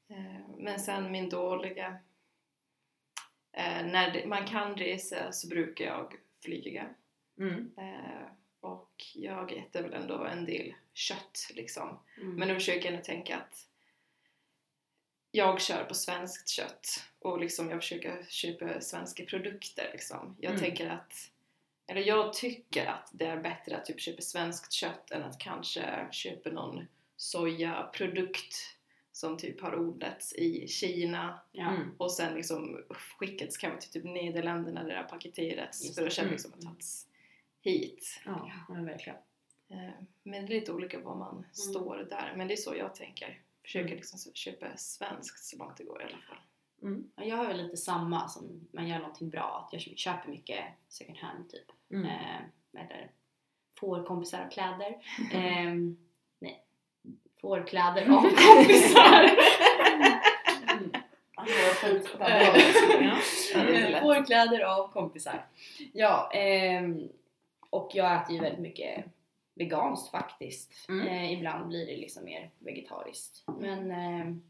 [0.08, 1.98] Eh, Men sen min dåliga...
[3.52, 6.86] Eh, när man kan resa så brukar jag flyga.
[7.38, 7.70] Mm.
[7.76, 8.26] Eh,
[8.60, 11.98] och jag äter väl ändå en del kött liksom.
[12.20, 12.34] Mm.
[12.34, 13.66] Men då försöker jag ändå tänka att
[15.30, 16.86] jag kör på svenskt kött
[17.18, 20.36] och liksom jag försöker köpa svenska produkter liksom.
[20.40, 20.62] Jag Mm.
[20.62, 21.30] tänker att
[21.86, 26.08] eller jag tycker att det är bättre att typ köpa svenskt kött än att kanske
[26.12, 28.54] köpa någon sojaprodukt
[29.12, 31.70] som typ har odlats i Kina ja.
[31.74, 31.90] Mm.
[31.98, 36.18] och sen liksom skickats kanske till typ Nederländerna där det har paketerats Just för att
[36.18, 36.30] Mm.
[36.32, 37.06] liksom ha tagits
[37.60, 38.20] hit.
[38.24, 39.18] Ja, men verkligen.
[39.70, 39.90] Eh,
[40.22, 42.34] Men det är lite olika var man står där.
[42.36, 43.40] Men det är så jag tänker.
[43.62, 43.96] Försöker Mm.
[43.96, 46.36] liksom köpa svenskt så långt det går i alla fall.
[46.84, 47.10] Mm.
[47.16, 49.64] Ja, Jag har väl lite samma som man gör någonting bra.
[49.66, 51.66] Att jag köper mycket second hand typ.
[51.90, 52.06] Mm.
[52.06, 53.10] Eh, eller
[53.74, 54.96] får kompisar av kläder.
[55.32, 55.96] Ehm,
[56.38, 56.64] nej.
[57.40, 59.30] Får kläder av kompisar.
[63.54, 64.02] Är lätt.
[64.02, 65.46] får kläder av kompisar.
[65.92, 67.08] Ja, ehm,
[67.70, 69.04] och jag äter ju väldigt mycket
[69.54, 70.88] veganskt faktiskt.
[70.88, 71.08] Mm.
[71.08, 73.42] Eh, ibland blir det liksom mer vegetariskt.
[73.60, 74.42] Men ehm,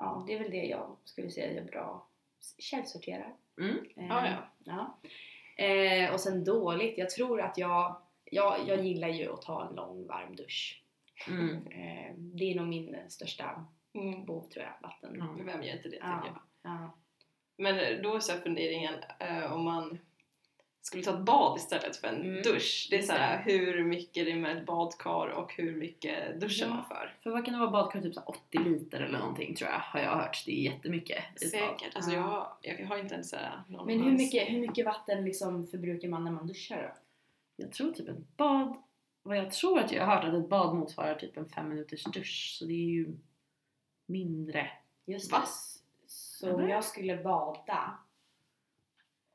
[0.00, 2.06] ja, det är väl det jag skulle säga är bra.
[2.58, 3.34] Källsorterar.
[3.60, 3.76] Mm.
[3.96, 4.36] Eh, Ja, ja.
[4.64, 5.64] ja.
[5.64, 9.74] Eh, och sen dåligt, jag tror att jag, jag, jag gillar ju att ta en
[9.74, 10.82] lång varm dusch.
[11.28, 11.66] Mm.
[11.66, 14.24] Eh, det är nog min största Mm.
[14.24, 15.18] behov tror jag, vatten.
[15.36, 16.06] Men Vem gör inte det Ja.
[16.06, 16.72] tänker jag.
[16.72, 16.90] Ja.
[17.56, 19.98] Men då är så funderingen eh, om man
[20.82, 22.42] skulle ta ett bad istället för en Mm.
[22.42, 22.86] dusch.
[22.90, 26.66] Det är så här, hur mycket det är med ett badkar och hur mycket duschar
[26.66, 26.74] Ja.
[26.74, 27.16] man för.
[27.22, 28.00] För vad kan det vara badkar?
[28.00, 30.42] Typ så här 80 liter eller någonting tror jag har jag hört.
[30.46, 31.24] Det är jättemycket.
[31.50, 31.94] Säkert.
[31.96, 35.24] Alltså jag, jag har inte ens så här någon Men hur mycket, hur mycket vatten
[35.24, 36.92] liksom förbrukar man när man duschar då?
[37.64, 38.76] Jag tror typ ett bad,
[39.22, 42.04] vad jag tror att jag har hört att ett bad motsvarar typ en fem minuters
[42.04, 42.56] dusch.
[42.58, 43.16] Så det är ju
[44.06, 44.70] mindre.
[45.06, 45.36] Just det.
[46.06, 47.98] Så om jag skulle bada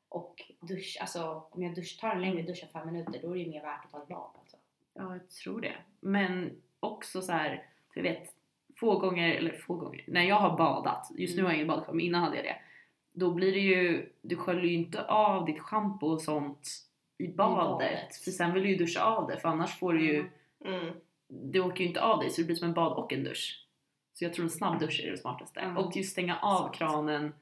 [0.09, 3.33] och duscha, alltså om jag dusch, tar en längre dusch än fem minuter då är
[3.33, 4.57] det ju mer värt att ta ett bad alltså.
[4.93, 5.75] Ja, jag tror det.
[5.99, 8.33] Men också så här, för jag vet
[8.79, 11.93] få gånger, eller få gånger, när jag har badat, just nu har jag inget badkar
[11.93, 12.55] men innan hade jag det.
[13.13, 16.69] Då blir det ju, du sköljer ju inte av ditt schampo och sånt
[17.17, 17.57] i badet.
[17.57, 18.15] badet.
[18.15, 20.29] För sen vill du ju duscha av det för annars får du ju,
[20.65, 20.93] Mm.
[21.27, 23.65] det åker ju inte av dig så det blir som en bad och en dusch.
[24.13, 25.59] Så jag tror en snabb dusch är det smartaste.
[25.59, 25.77] Mm.
[25.77, 27.33] Och just stänga av kranen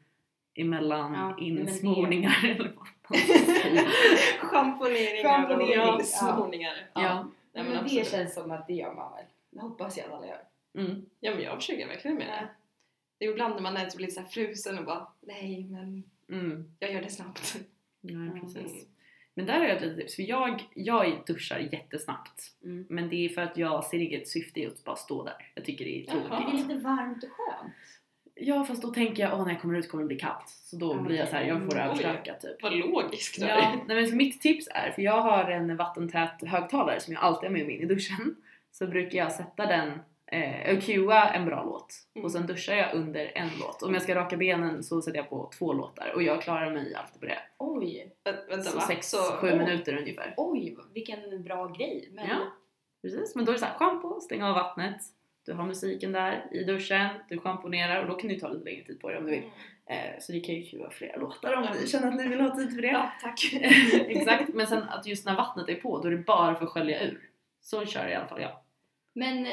[0.56, 2.88] emellan Ja, insmorningar eller vad.
[4.41, 6.73] Schamponeringar Schamponering, och insmorningar.
[6.93, 7.23] Ja.
[7.54, 9.26] Nej, men men det känns som att det gör man väl.
[9.49, 10.41] Det hoppas jag att alla gör.
[10.78, 11.06] Mm.
[11.19, 12.47] Ja men jag försöker verkligen med det.
[13.17, 16.04] Det är ibland när man är typ lite så här frusen och bara nej men
[16.30, 16.73] Mm.
[16.80, 17.56] jag gör det snabbt.
[18.02, 18.39] Ja, Mm.
[18.41, 18.88] precis.
[19.34, 22.41] Men där har jag ett litet tips, för jag, jag duschar jättesnabbt.
[22.63, 22.86] Mm.
[22.89, 25.52] Men det är för att jag ser inget syfte i att bara stå där.
[25.56, 26.30] Jag tycker det är tråkigt.
[26.30, 27.73] Det är lite varmt och skönt.
[28.36, 30.50] Ja fast då tänker jag, åh när jag kommer ut kommer det bli kallt.
[30.50, 32.63] Så då Ja, blir jag så här, jag får överstöka typ.
[32.63, 36.43] Vad logiskt det Ja, nej, men så mitt tips är, för jag har en vattentät
[36.48, 38.36] högtalare som jag alltid har med mig in i duschen.
[38.72, 39.91] Så brukar jag sätta den,
[40.26, 41.94] eh, och cuea en bra låt.
[42.15, 42.25] Mm.
[42.25, 43.84] Och sen duschar jag under en låt.
[43.84, 46.96] Om jag ska raka benen så sätter jag på två låtar och jag klarar mig
[46.96, 47.40] alltid på det.
[47.58, 48.84] Oj, Vä- Vänta Så va?
[49.42, 49.58] 6-7 Oj.
[49.58, 50.34] minuter ungefär.
[50.38, 52.10] oj vilken bra grej.
[52.13, 52.36] Men Ja.
[53.02, 54.98] Precis, men då är det så här, schampo, stänga av vattnet,
[55.46, 58.83] Du har musiken där i duschen, du schamponerar och då kan du ta lite längre
[58.83, 59.44] tid på dig om du vill.
[59.85, 62.56] Eh, så det kan ju vara flera låtar om ni känner att ni vill ha
[62.56, 62.87] tid för det.
[62.87, 63.54] Ja, tack.
[64.08, 66.71] Exakt, men sen att just när vattnet är på då är det bara för att
[66.71, 67.29] skölja ur.
[67.62, 68.52] Så kör i alla fall jag.
[69.15, 69.48] Men,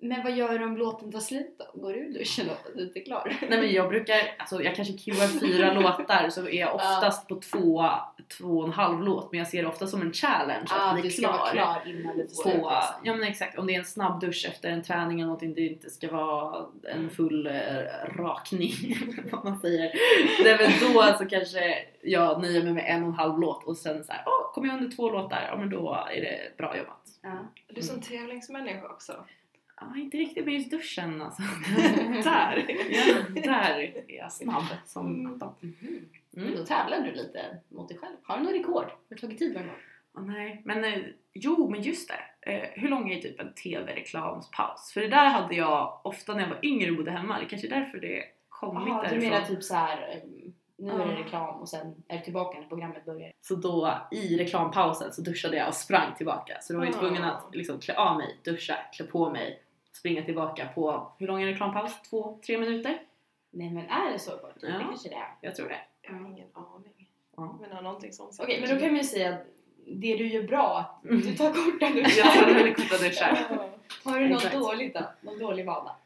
[0.00, 1.80] men vad gör du om låten tar slut då?
[1.80, 2.70] Går du ur duschen då?
[2.76, 3.38] Du inte klar?
[3.48, 7.40] Nej men jag brukar, alltså jag kanske queuar fyra låtar så är jag oftast på
[7.40, 7.90] två,
[8.38, 10.94] två och en halv låt men jag ser det ofta som en challenge Ah, att
[10.94, 11.80] bli du ska vara klar.
[11.82, 12.70] klar innan du får På, liksom.
[13.04, 15.66] ja men exakt, om det är en snabb dusch efter en träning eller någonting, det
[15.66, 17.52] inte ska vara en full eh,
[18.16, 18.72] rakning
[19.32, 19.92] vad man säger.
[20.44, 23.76] Nej men då så kanske jag nöjer mig med en och en halv låt och
[23.76, 26.76] sen så här, åh kommer jag under två låtar, ja men då är det bra
[26.76, 27.08] jobbat.
[27.22, 27.38] Ja.
[27.68, 29.24] Du är som tävlingsmänniska också.
[29.80, 31.42] Ja, inte riktigt med just duschen alltså.
[32.24, 33.78] där, ja, där
[34.08, 35.54] är jag snabb som attan.
[35.60, 35.74] Men
[36.36, 36.56] Mm.
[36.56, 38.16] då tävlar du lite mot dig själv.
[38.22, 38.84] Har du någon rekord?
[38.84, 39.76] Har du tagit tid någon gång?
[40.16, 40.98] Åh, nej, men eh,
[41.34, 42.50] jo, men just det.
[42.52, 44.90] Eh, hur lång är typ en TV-reklamspaus?
[44.94, 47.38] För det där hade jag ofta när jag var yngre och bodde hemma.
[47.40, 49.18] Det kanske är därför det kommit du därifrån.
[49.30, 50.22] menar typ så här.
[50.24, 53.32] um, nu är det reklam och sen är du tillbaka när programmet börjar.
[53.40, 56.56] Så då i reklampausen så duschade jag och sprang tillbaka.
[56.60, 56.98] Så då var jag Ah.
[56.98, 59.62] tvungen att liksom klä av mig, duscha, klä på mig,
[59.92, 62.02] springa tillbaka på, hur lång är reklampaus?
[62.10, 63.02] Två, tre minuter?
[63.50, 64.54] Nej men är det så kort?
[64.60, 64.68] Ja.
[64.68, 65.28] Det kanske det är.
[65.40, 65.78] Jag tror det.
[66.02, 67.08] Jag har ingen aning.
[67.36, 67.58] Ja.
[67.60, 69.46] Men har någonting sånt Okej, men då kan man ju säga att
[69.86, 71.20] det du gör bra, att Mm.
[71.20, 72.54] du tar korta Jag tar duschar.
[72.54, 73.58] väldigt korta duschar.
[74.04, 74.54] Har du något Exakt.
[74.58, 75.00] dåligt då?
[75.20, 75.96] Någon dålig vana?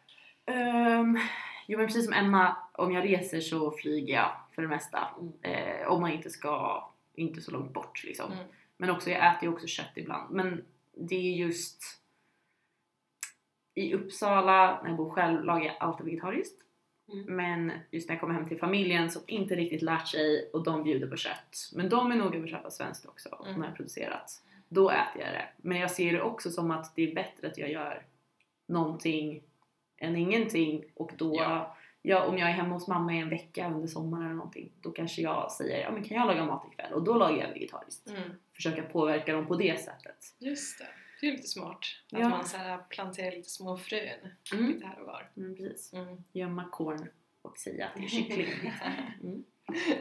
[0.47, 1.19] Um,
[1.67, 5.09] jo men precis som Emma, om jag reser så flyger jag för det mesta.
[5.21, 5.33] Mm.
[5.81, 6.85] Eh, om man inte ska,
[7.15, 8.33] inte så långt bort liksom.
[8.33, 8.45] Mm.
[8.77, 10.31] Men också, jag äter ju också kött ibland.
[10.35, 10.65] Men
[10.97, 11.83] det är just
[13.75, 16.61] i Uppsala, när jag bor själv, lagar jag alltid vegetariskt.
[17.13, 17.37] Mm.
[17.37, 20.83] Men just när jag kommer hem till familjen som inte riktigt lärt sig och de
[20.85, 21.71] bjuder på kött.
[21.75, 23.61] Men de är nog över att köpa svenskt också, Mm.
[23.61, 24.43] när jag producerat.
[24.69, 25.49] Då äter jag det.
[25.57, 28.03] Men jag ser det också som att det är bättre att jag gör
[28.67, 29.43] någonting
[29.97, 31.77] än ingenting och då Ja.
[32.07, 34.91] Ja, om jag är hemma hos mamma i en vecka under sommaren eller någonting då
[34.91, 36.93] kanske jag säger ja men kan jag laga mat ikväll?
[36.93, 38.09] Och då lagar jag vegetariskt.
[38.11, 38.31] Mm.
[38.55, 40.17] Försöka påverka dem på det sättet.
[40.39, 40.87] Just det.
[41.21, 41.79] Det är lite smart.
[42.13, 42.29] Att Ja.
[42.29, 44.19] man så här planterar lite små frön
[44.53, 44.67] Mm.
[44.73, 45.31] lite här och var.
[45.37, 45.93] Mm, precis.
[45.93, 46.25] Mm.
[46.33, 47.09] Gömma korn
[47.43, 48.73] och säga att det är kyckling.
[49.23, 49.45] Mm.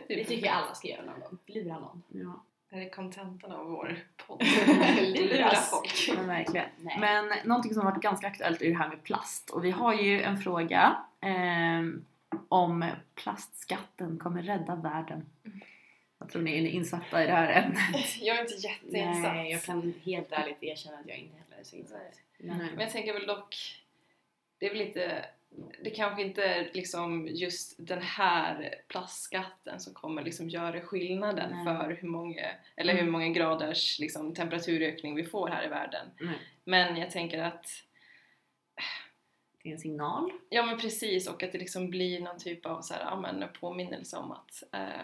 [0.08, 1.38] Det tycker jag alla ska göra någon gång.
[1.46, 2.04] Lura någon.
[2.08, 4.44] Ja, Det är kontentan av vår podd.
[5.02, 6.10] Lura folk.
[6.16, 6.66] men verkligen.
[6.78, 6.98] Nej.
[7.00, 9.50] Men någonting som har varit ganska aktuellt är det här med plast.
[9.50, 12.06] Och vi har ju en fråga ehm,
[12.50, 12.86] om
[13.16, 15.26] plastskatten kommer rädda världen.
[16.24, 16.58] Vad tror ni?
[16.58, 18.18] Är insatta i det här ämnet?
[18.22, 19.34] Jag är inte jätteinsatt.
[19.36, 22.02] Nej, jag kan helt ärligt erkänna att jag inte heller är så insatt.
[22.38, 22.68] Men- Nej.
[22.72, 23.56] Men jag tänker väl dock,
[24.58, 25.26] det är väl lite,
[25.84, 31.66] det kanske inte är liksom just den här plastskatten som kommer liksom göra skillnaden Nej.
[31.66, 32.46] för hur många,
[32.76, 33.06] eller Mm.
[33.06, 36.08] hur många graders liksom temperaturökning vi får här i världen.
[36.20, 36.38] Nej.
[36.64, 37.68] Men jag tänker att,
[39.64, 40.32] Det är en signal.
[40.50, 43.46] ja men precis och att det liksom blir någon typ av så här, ja, men
[43.60, 45.02] påminnelse om att eh,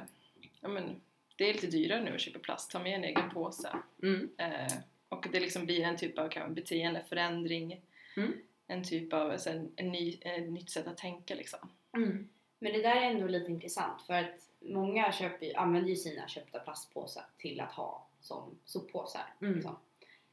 [0.61, 1.01] ja, men,
[1.39, 3.69] det är lite dyrare nu att köpa plast, ta med en egen påse.
[4.03, 4.29] Mm.
[4.37, 4.73] Eh,
[5.09, 7.81] och det liksom blir en typ av kan, beteendeförändring.
[8.17, 8.33] Mm.
[8.67, 11.59] En typ av så här, en ny, ett nytt sätt att tänka liksom.
[11.95, 12.29] Mm.
[12.59, 16.59] Men det där är ändå lite intressant för att många köper, använder ju sina köpta
[16.59, 19.33] plastpåsar till att ha som soppåsar.
[19.41, 19.53] Mm.
[19.53, 19.75] Liksom.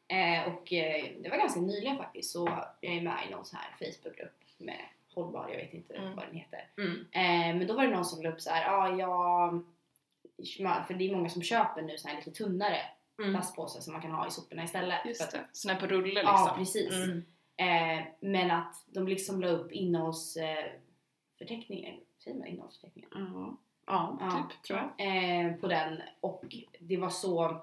[0.08, 3.58] Eh, och eh, det var ganska nyligen faktiskt så jag är med i någon sån
[3.58, 4.80] här Facebookgrupp med
[5.14, 6.16] hållbar, jag vet inte Mm.
[6.16, 6.68] vad den heter.
[6.76, 7.00] Mm.
[7.12, 9.64] Eh, men då var det någon som la upp så här, ja ah, jag
[10.86, 12.78] för det är många som köper nu såna här lite tunnare
[13.18, 13.32] Mm.
[13.34, 15.06] plastpåsar som man kan ha i soporna istället.
[15.06, 16.24] Just det, här på rulle liksom.
[16.26, 16.94] Ja, precis.
[16.94, 17.22] Mm.
[17.56, 23.10] Eh, men att de liksom la upp innehållsförteckningen, eh, säger man innehållsförteckningen?
[23.34, 23.56] Ja.
[23.86, 24.48] Ja, Ja.
[24.50, 24.90] typ tror jag.
[25.46, 26.44] Eh, på den och
[26.80, 27.62] det var så,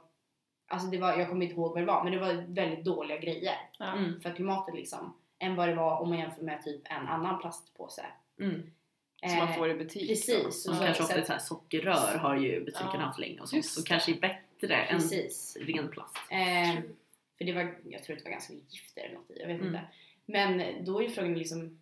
[0.67, 3.17] alltså det var, jag kommer inte ihåg vad det var, men det var väldigt dåliga
[3.17, 3.55] grejer.
[3.79, 4.21] Mm.
[4.21, 5.13] för klimatet liksom.
[5.39, 8.05] Än vad det var om man jämför med typ en annan plastpåse.
[8.39, 8.71] Mm.
[9.29, 10.09] Som man Eh, får i butik.
[10.09, 13.39] precis, och kanske så ofta att- så här sockerrör har ju butikerna Ja, haft länge
[13.39, 13.75] och sånt.
[13.77, 13.83] det.
[13.85, 15.57] kanske är bättre än Precis.
[15.61, 16.17] ren plast.
[16.29, 16.81] Eh,
[17.37, 19.55] för det var, jag tror det var ganska mycket gifter eller något i, jag vet
[19.61, 19.67] Mm.
[19.67, 19.81] inte.
[20.25, 21.81] Men då är frågan liksom,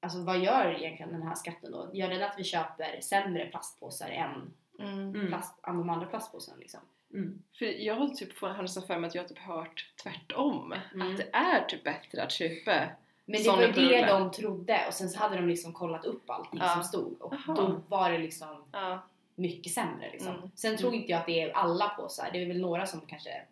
[0.00, 1.90] alltså vad gör egentligen den här skatten då?
[1.94, 4.98] Gör den att vi köper sämre plastpåsar än, Mm.
[5.14, 5.26] Mm.
[5.28, 6.80] plast, än de andra plastpåsarna liksom?
[7.14, 7.42] Mm.
[7.58, 10.74] För jag har typ har för mig att jag har typ hört tvärtom.
[10.94, 11.10] Mm.
[11.10, 12.86] Att det är typ bättre att köpa
[13.28, 14.06] Men det var ju det rulle.
[14.06, 16.68] de trodde och sen så hade de liksom kollat upp allting Ja.
[16.74, 17.56] som stod och Jaha.
[17.56, 19.02] då var det liksom Ja.
[19.34, 20.36] mycket sämre liksom.
[20.36, 20.50] Mm.
[20.54, 23.42] Sen tror inte jag att det är alla påsar, det är väl några som kanske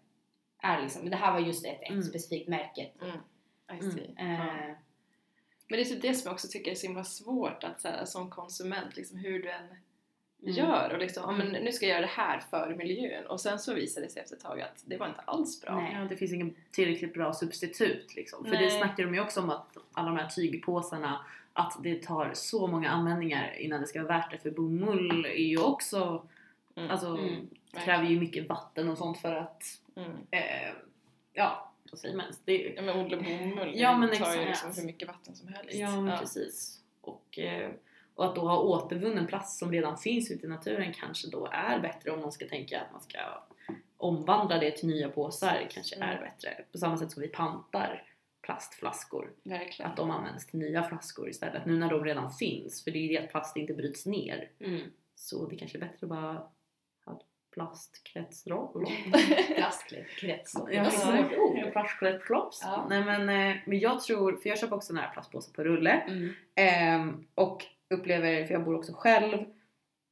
[0.59, 2.03] är liksom, men det här var just ett, ett Mm.
[2.03, 2.91] specifikt märke.
[3.03, 3.17] Mm.
[3.69, 3.99] Mm.
[4.17, 4.45] Ja.
[5.69, 7.89] Men det är typ det som jag också tycker är så himla svårt att så
[7.89, 9.69] här, som konsument, liksom hur du än
[10.45, 10.57] Mm.
[10.57, 13.59] gör och liksom, ja, men nu ska jag göra det här för miljön och sen
[13.59, 15.75] så visar det sig efter ett tag att det var inte alls bra.
[15.81, 15.97] Nej.
[16.01, 18.45] Ja, det finns ingen tillräckligt bra substitut liksom.
[18.45, 18.65] För Nej.
[18.65, 22.67] det snackar de ju också om att alla de här tygpåsarna att det tar så
[22.67, 26.27] många användningar innan det ska vara värt det för bomull är ju också
[26.77, 26.91] Mm.
[26.91, 27.49] alltså Mm.
[27.85, 29.63] kräver ju mycket vatten och sånt för att
[29.97, 30.11] Mm.
[30.31, 30.73] eh,
[31.33, 32.27] ja, vad säger man?
[32.45, 34.67] Det är, Ja men odla bomull Ja, men det tar ju exakt.
[34.67, 35.75] liksom hur mycket vatten som helst.
[35.75, 36.81] Ja, men precis.
[37.01, 37.71] Och, eh,
[38.15, 41.81] och att då ha återvunnen plast som redan finns ute i naturen kanske då är
[41.81, 43.19] bättre om man ska tänka att man ska
[43.97, 46.65] omvandla det till nya påsar kanske är bättre.
[46.73, 48.03] På samma sätt som vi pantar
[48.43, 49.33] plastflaskor.
[49.43, 49.91] Verkligen.
[49.91, 52.85] Att de används till nya flaskor istället nu när de redan finns.
[52.85, 54.51] För det är ju det att plast inte bryts ner.
[54.61, 54.81] Mm.
[55.15, 56.49] Så det kanske är bättre att bara
[57.05, 57.21] ha
[57.55, 58.77] plastkretslopp.
[59.57, 60.49] Plastkretslopp.
[60.93, 61.73] Svårt ord.
[61.73, 62.55] Plastkretslopp.
[62.63, 62.87] Ja.
[62.89, 65.93] Nej men, eh, men jag tror, för jag köper också såna här plastpåsar på rulle.
[65.93, 66.35] Mm.
[66.55, 69.45] Ehm, och upplever, för jag bor också själv,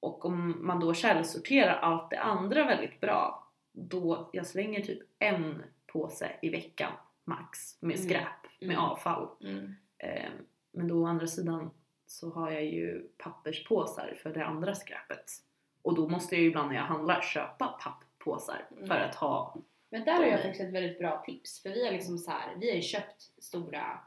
[0.00, 5.62] och om man då källsorterar allt det andra väldigt bra, då jag slänger typ en
[5.86, 6.92] påse i veckan
[7.24, 8.08] max med Mm.
[8.08, 8.78] skräp, med Mm.
[8.84, 9.28] avfall.
[9.40, 9.74] Mm.
[9.98, 10.32] Ehm,
[10.72, 11.70] men då å andra sidan
[12.06, 15.24] så har jag ju papperspåsar för det andra skräpet.
[15.82, 19.08] Och då måste jag ju ibland när jag handlar köpa papppåsar för Mm.
[19.08, 19.56] att ha
[19.90, 21.62] Men där har jag faktiskt ett väldigt bra tips.
[21.62, 24.00] För vi har liksom så här, vi har ju köpt stora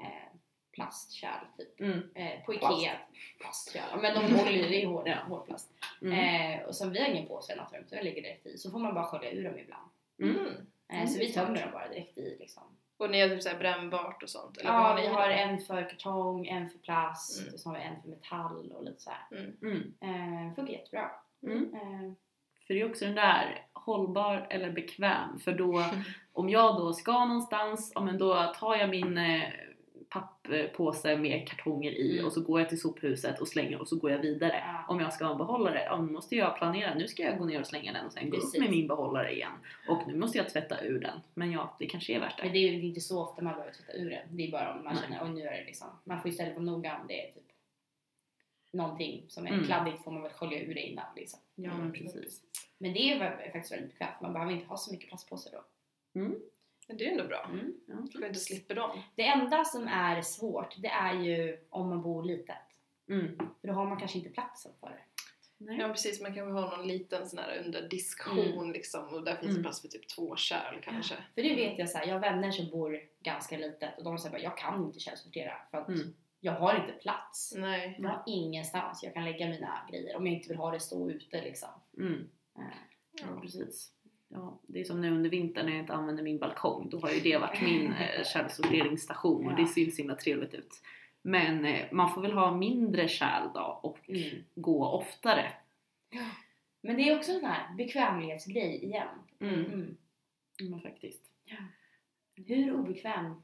[0.00, 0.36] eh,
[0.76, 1.80] plastkärl typ.
[1.80, 2.78] mm, Eh, på Plast.
[2.78, 2.92] Ikea.
[3.40, 3.84] Plastkärl.
[3.90, 5.16] Ja, men de håller ju, det är hård, Ja.
[5.28, 5.70] hårdplast.
[6.02, 6.12] mm,
[6.60, 8.58] Eh, och som vi har ingen påse eller något runt, så jag lägger direkt i.
[8.58, 9.90] Så får man bara skölja ur dem ibland.
[10.22, 10.36] mm.
[10.36, 10.46] Mm.
[10.88, 12.62] Eh, Mm, så vi tömmer dem bara direkt i liksom.
[12.98, 14.56] Och ni har typ såhär brännbart och sånt?
[14.58, 17.54] Eller Ja, vi har en för kartong, en för plast, Mm.
[17.54, 19.46] och så har vi en för metall och lite så här.
[19.62, 19.94] Mm.
[20.00, 21.10] Eh, funkar jättebra.
[21.42, 21.74] Mm.
[21.74, 22.12] Eh,
[22.66, 25.38] För det är också den där hållbar eller bekväm.
[25.40, 25.84] För då,
[26.32, 29.48] om jag då ska någonstans, ja, men då tar jag min eh,
[30.08, 32.26] papppåse med kartonger i Mm.
[32.26, 34.62] och så går jag till sophuset och slänger och så går jag vidare.
[34.66, 34.84] Ja.
[34.88, 36.94] Om jag ska ha en behållare, ja, då måste jag planera.
[36.94, 38.60] Nu ska jag gå ner och slänga den och sen gå upp Precis.
[38.60, 39.52] med min behållare igen.
[39.88, 41.20] Och nu måste jag tvätta ur den.
[41.34, 42.52] Men ja, det kanske är värt Men det.
[42.52, 44.36] det är inte så ofta man behöver tvätta ur den.
[44.36, 45.02] Det är bara om man Nej.
[45.02, 45.88] känner att nu är det liksom.
[46.04, 47.42] Man får istället vara noga om det är typ
[48.72, 49.64] någonting som är Mm.
[49.64, 51.40] kladdigt får man väl skölja ur det innan liksom.
[51.54, 52.42] Ja, men precis.
[52.78, 54.20] Men det är faktiskt väldigt bekvämt.
[54.22, 55.64] Man behöver inte ha så mycket plastpåsar då.
[56.20, 56.34] Mm.
[56.86, 57.44] Men det är ändå bra.
[57.52, 57.74] Mm.
[57.86, 57.94] Ja.
[57.94, 59.02] Att inte slipper dem.
[59.14, 62.56] Det enda som är svårt det är ju om man bor litet.
[63.08, 63.38] Mm.
[63.60, 64.98] För då har man kanske inte platsen för det.
[65.58, 65.78] Nej.
[65.80, 69.32] Ja precis, man kan väl ha någon liten sån här under diskussion liksom och där
[69.36, 69.62] finns det Mm.
[69.62, 71.14] plats för typ två kärl kanske.
[71.34, 74.18] För det vet jag så här, jag har vänner som bor ganska litet och de
[74.18, 76.14] säger bara jag kan inte källsortera för att Mm.
[76.40, 77.54] jag har inte plats.
[77.56, 77.96] Nej.
[77.98, 81.10] Jag har ingenstans jag kan lägga mina grejer om jag inte vill ha det stå
[81.10, 81.68] ute liksom.
[81.98, 82.28] Mm.
[82.58, 82.62] Eh,
[83.12, 83.92] Ja, precis.
[84.28, 86.88] Ja, det är som nu under vintern när jag inte använder min balkong.
[86.90, 89.56] Då har ju det varit min eh, källsorteringsstation och Ja.
[89.56, 90.82] det ser ju så himla trevligt ut.
[91.22, 94.44] Men eh, man får väl ha mindre kärl då och Mm.
[94.54, 95.52] gå oftare.
[96.80, 99.08] Men det är också en sån här bekvämlighetsgrej igen.
[99.40, 99.64] Mm.
[99.64, 99.96] Mm.
[100.70, 101.22] Men faktiskt.
[102.46, 103.42] Hur obekväm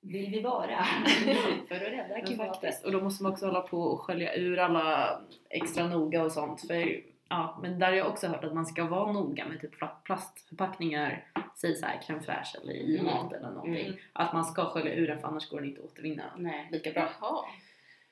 [0.00, 0.84] vill vi vara
[1.68, 2.84] för att rädda klimatet?
[2.84, 5.20] Och då måste man också hålla på och skölja ur alla
[5.50, 6.60] extra noga och sånt.
[6.66, 9.80] För, ja, men där har jag också hört att man ska vara noga med typ
[9.80, 11.26] pla- plastförpackningar.
[11.60, 13.06] Säg så här crème fraîche eller i Mm.
[13.06, 13.86] mat eller någonting.
[13.86, 13.98] Mm.
[14.12, 16.68] Att man ska skölja ur den för annars går den inte att återvinna Nej.
[16.72, 17.12] lika bra.
[17.20, 17.44] Jaha.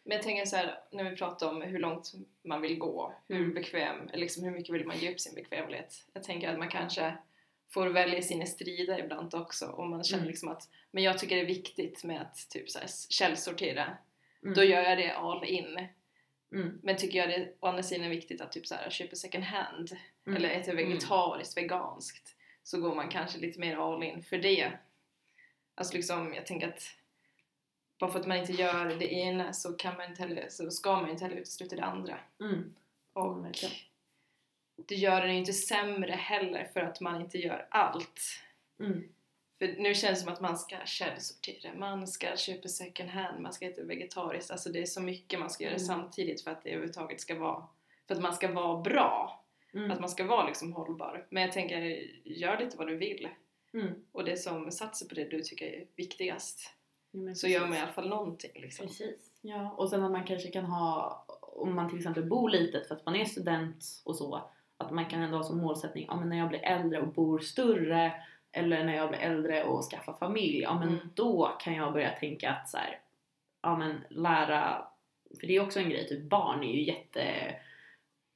[0.04, 2.12] Men jag tänker så här, när vi pratar om hur långt
[2.44, 3.54] man vill gå, hur Mm.
[3.54, 5.94] bekväm, eller liksom hur mycket vill man ge upp sin bekvämlighet?
[6.12, 7.14] Jag tänker att man kanske
[7.70, 10.28] får välja sina strider ibland också om man känner Mm.
[10.30, 13.84] liksom att men jag tycker det är viktigt med att typ så här, källsortera.
[14.42, 14.54] Mm.
[14.54, 15.86] Då gör jag det all in.
[16.52, 16.80] Mm.
[16.82, 19.44] Men tycker jag det å andra sidan är viktigt att typ så här, köpa second
[19.44, 20.36] hand Mm.
[20.36, 24.72] eller äta vegetariskt, veganskt så går man kanske lite mer all in för det.
[25.74, 26.82] Alltså liksom, jag tänker att
[27.98, 31.00] bara för att man inte gör det ena så kan man inte heller, så ska
[31.00, 32.18] man inte heller utesluta det andra.
[32.40, 32.74] Mm.
[33.12, 33.46] Och
[34.86, 38.20] det gör den ju inte sämre heller för att man inte gör allt.
[38.80, 39.08] Mm.
[39.58, 43.52] För nu känns det som att man ska källsortera, man ska köpa second hand, man
[43.52, 44.50] ska äta vegetariskt.
[44.50, 45.86] Alltså det är så mycket man ska göra Mm.
[45.86, 47.64] samtidigt för att det överhuvudtaget ska vara,
[48.08, 49.42] för att man ska vara bra.
[49.74, 49.90] Mm.
[49.90, 51.26] Att man ska vara liksom hållbar.
[51.30, 51.80] Men jag tänker,
[52.24, 53.28] gör lite vad du vill.
[53.74, 53.94] Mm.
[54.12, 56.72] Och det som satsar på det du tycker är viktigast.
[57.10, 58.86] Ja, Så gör man i alla fall någonting liksom.
[58.86, 59.30] Precis.
[59.40, 62.94] Ja, och sen att man kanske kan ha, om man till exempel bor litet för
[62.94, 66.28] att man är student och så, att man kan ändå ha som målsättning, ja men
[66.28, 68.12] när jag blir äldre och bor större,
[68.52, 70.98] eller när jag blir äldre och skaffar familj, ja men Mm.
[71.14, 72.98] då kan jag börja tänka att så här,
[73.62, 74.84] ja men lära,
[75.40, 77.24] för det är också en grej, typ barn är ju jätte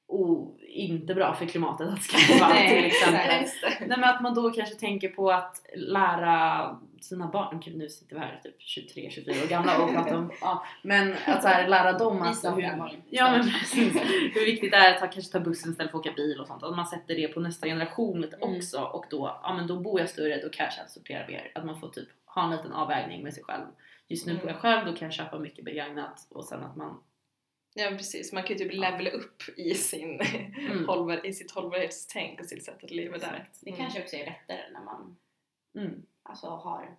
[0.08, 3.46] o, inte bra för klimatet att skaffa till exempel.
[3.80, 6.66] Nej men att man då kanske tänker på att lära
[7.04, 10.64] sina barn, Gud, nu sitter vi här typ 23-24 år gamla och pratar om, ja,
[10.82, 13.94] men att så här, lära dem Visa att hur, ja, men precis,
[14.34, 16.46] hur viktigt det är att ta, kanske ta bussen istället för att åka bil och
[16.46, 16.62] sånt.
[16.62, 18.56] Att man sätter det på nästa generation Mm.
[18.56, 21.52] också och då, ja men då bor jag större, då kan jag källsortera mer.
[21.54, 23.64] Att man får typ ha en liten avvägning med sig själv.
[24.08, 24.42] Just nu Mm.
[24.42, 27.02] bor jag själv, då kan jag köpa mycket begagnat och sen att man
[27.74, 30.20] Ja precis, man kan ju typ levela upp i, sin
[30.70, 30.86] Mm.
[30.88, 33.48] hållbar, i sitt hållbarhetstänk och sitt sätt att leva där.
[33.60, 35.16] Det kanske också är lättare när man
[35.76, 36.02] mm.
[36.30, 36.96] Alltså, har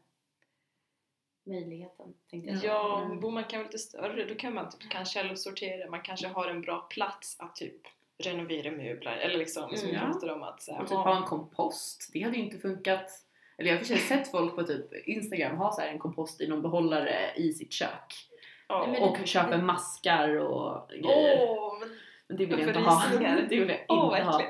[1.43, 2.13] möjligheten.
[2.29, 2.63] Tänkte jag.
[2.63, 3.19] Ja, Mm.
[3.19, 6.61] bor man kanske lite större då kan man typ kan källsortera, man kanske har en
[6.61, 7.81] bra plats att typ
[8.17, 10.11] renovera möbler eller liksom som vi Mm.
[10.11, 12.09] pratade om att så här, Och typ ha en kompost.
[12.13, 13.09] Det hade ju inte funkat.
[13.57, 16.41] Eller jag har och för sett folk på typ Instagram ha så här en kompost
[16.41, 18.27] i någon behållare i sitt kök.
[18.69, 21.47] Men Och det- köper maskar och grejer.
[21.49, 21.89] Åh, men
[22.27, 23.03] Men det vill jag jag inte ha.
[23.49, 24.41] Det vill jag inte vad ha.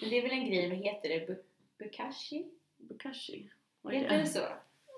[0.00, 1.26] Men det är väl en grej, vad heter det?
[1.28, 1.42] Bu-
[1.78, 3.48] Bukashi?
[3.82, 4.40] Vad är Heter det så?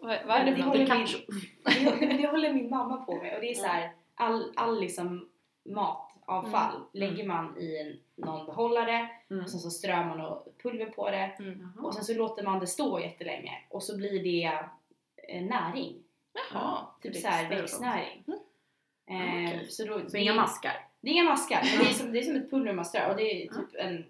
[0.03, 1.07] Vad, är det för håller någonting?
[1.07, 2.01] Pikachu.
[2.01, 5.29] Det, det håller min mamma på med och det är så här, all, all liksom
[5.65, 9.45] matavfall lägger man i en, någon behållare Mm.
[9.45, 11.85] och sen så strör man och pulver på det Mm.
[11.85, 14.59] Och sen så låter man det stå jättelänge och så blir det
[15.29, 16.03] eh, näring.
[16.53, 16.87] Jaha.
[17.03, 18.25] Typ så här Växter och växtnäring.
[19.07, 19.67] Eh, Okej.
[19.69, 20.87] så då, Så inga maskar?
[21.01, 23.17] Det är inga maskar, det är som, det är som ett pulver man strör och
[23.17, 24.05] det är typ en,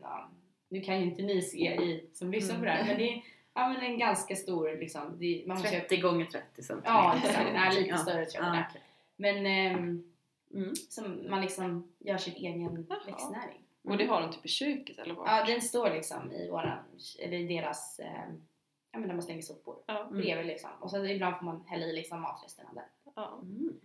[0.68, 3.22] nu kan ju inte ni se i som lyssnar på det här men det är
[3.55, 6.91] ja, men en ganska stor liksom, det, man måste ju- 30 gånger 30 centimeter.
[6.93, 8.83] Ja exakt, nej, lite större tror jag Ja, okej.
[9.17, 10.11] Men ehm,
[10.55, 10.75] Mm.
[10.89, 12.99] som man liksom gör sin egen Jaha.
[13.07, 13.61] växtnäring.
[13.85, 15.29] Och det har de typ i köket eller vad?
[15.29, 16.79] Ja, den står liksom i våran,
[17.19, 18.43] eller i deras, ehm,
[18.93, 19.77] ja men där man slänger sopor.
[19.87, 20.01] Ja.
[20.05, 20.17] Mm.
[20.21, 20.71] Bredvid liksom.
[20.81, 22.85] Och så ibland får man hälla i liksom matresterna där.
[23.17, 23.39] Ja.
[23.43, 23.81] Mm.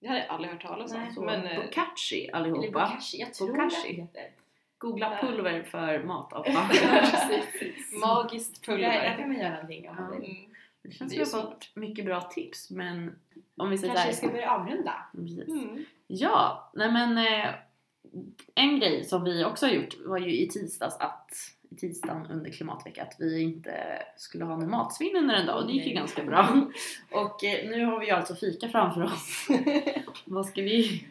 [0.00, 1.24] Det hade jag aldrig hört talas om.
[1.24, 2.70] Men, eh, bokashi Eller allihopa.
[2.70, 3.92] bokashi, jag tror Bokashi.
[3.96, 4.30] det heter.
[4.80, 6.68] Googla pulver för matavfall.
[6.70, 7.92] precis.
[8.00, 9.16] Magiskt Där, där pulver.
[9.18, 10.18] kan man göra någonting om man Ja.
[10.20, 10.30] vill.
[10.30, 10.50] Mm.
[10.82, 13.18] Det känns som vi ju har fått mycket bra tips men
[13.56, 14.94] om vi säger Kanske här- ska börja avrunda.
[15.14, 15.84] Mm.
[16.06, 17.48] Ja, nej men eh,
[18.54, 21.28] en grej som vi också har gjort var ju i tisdags att
[21.70, 25.66] i tisdagen under klimatveckan att vi inte skulle ha någon matsvinn under en dag och
[25.66, 26.48] det gick ju ganska bra.
[27.10, 29.46] Och eh, nu har vi ju alltså fika framför oss.
[30.24, 31.04] Vad ska vi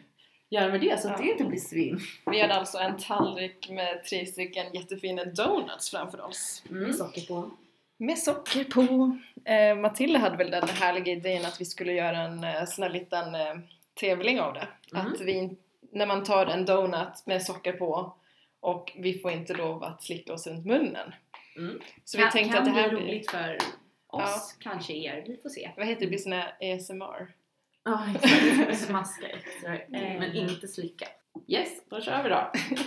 [0.50, 2.00] göra med det så att det inte blir svinn?
[2.26, 6.62] Vi hade alltså en tallrik med tre stycken jättefina donuts framför oss.
[6.70, 6.92] Mm.
[6.92, 7.50] Socker på.
[7.96, 9.18] Med socker på.
[9.44, 12.90] Eh, Matilda hade väl den härliga idén att vi skulle göra en eh, sån här
[12.90, 13.54] liten eh,
[13.94, 14.68] tävling av det.
[14.92, 15.06] Mm.
[15.06, 15.56] Att vi,
[15.92, 18.14] när man tar en donut med socker på
[18.60, 21.14] och vi får inte lov att slicka oss runt munnen.
[21.56, 21.80] Mm.
[22.04, 23.58] Så vi tänkte att det här bli blir, roligt för
[24.06, 25.24] oss, kanske er.
[25.26, 25.70] Vi får se.
[25.76, 27.39] vad heter det, blir sån här ASMR.
[27.84, 28.78] Ja, exakt.
[28.86, 29.74] Smaska extra.
[29.78, 29.88] Eh.
[29.90, 31.08] Men inte slicka.
[31.46, 32.52] Yes, då kör vi då.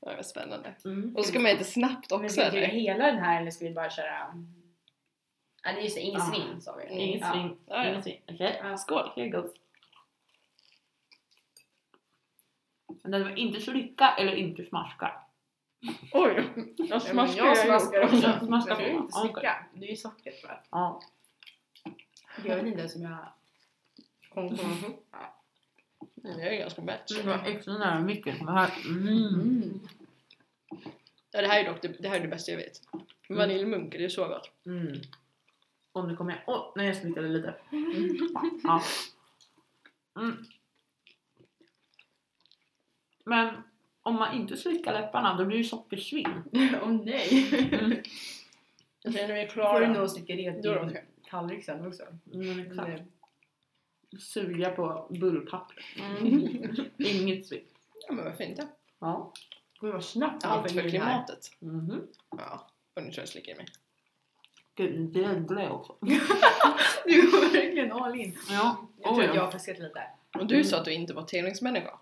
[0.00, 0.74] Ja, vad spännande.
[0.84, 1.16] Mm.
[1.16, 2.66] Och så ska man äta snabbt Men också ska vi eller?
[2.66, 4.44] hela den här eller ska vi bara köra?
[5.62, 6.24] Ja, det är just det, ingen Ah.
[6.24, 6.94] svinn sa vi.
[6.94, 7.32] Inget Ja.
[7.32, 7.56] svinn.
[7.66, 7.90] Ja, ja.
[7.90, 8.16] Inget svinn.
[8.28, 8.76] Okej, Ja.
[8.76, 9.10] Skål!
[9.16, 9.50] here goes.
[13.02, 15.12] Men det var inte slicka eller inte smaska.
[16.12, 16.44] Oj!
[16.76, 18.16] Jag Ja, men smaskar jag smaskar också.
[18.46, 18.82] Smaskar Men på.
[18.82, 19.66] du är inte slicka.
[19.74, 20.60] Det är ju sockret bara.
[20.70, 21.00] Ja.
[22.44, 23.18] Jag vet inte ens om jag
[24.36, 24.62] kom på
[26.24, 27.08] Mm, jag är ganska mätt.
[27.08, 28.46] Det var extra nära micken.
[28.46, 28.70] Det här.
[28.86, 29.08] Mm.
[29.08, 29.80] mm.
[31.32, 32.80] Ja, det här är dock det, det, här är det bästa jag vet.
[33.28, 34.50] Vaniljmunk, det är så gott.
[34.66, 35.00] Mm.
[35.92, 36.40] Och nu kommer jag...
[36.46, 37.54] Åh, nej jag smittade lite.
[38.62, 38.82] Ja.
[40.16, 40.44] Mm.
[43.24, 43.54] Men
[44.02, 46.42] om man inte slickar läpparna då blir det sockersvinn.
[46.82, 47.48] Åh nej!
[47.72, 47.98] Mm.
[49.02, 49.80] Jag känner mig Får klar.
[49.80, 51.04] du nog sticka det Då är det till okej.
[51.30, 52.02] tallrik sen också.
[52.34, 53.02] Mm, exakt.
[54.18, 55.76] Suga på bullpapper.
[56.18, 56.48] Mm.
[56.98, 57.64] Inget svinn.
[58.08, 58.68] Ja, men varför inte?
[58.98, 59.32] Ja.
[59.80, 61.50] Gud vad snabbt Allt för klimatet.
[61.58, 62.06] Mhm.
[62.30, 63.66] Ja, och nu tror jag mig.
[64.74, 65.96] Gud, det är också.
[67.04, 68.36] Du var verkligen all in.
[68.50, 68.88] Ja.
[69.02, 69.30] Jag Oh, tror ja.
[69.30, 70.02] att jag har fuskat lite.
[70.34, 70.64] Och du Mm.
[70.66, 71.98] sa att du inte var tävlingsmänniska.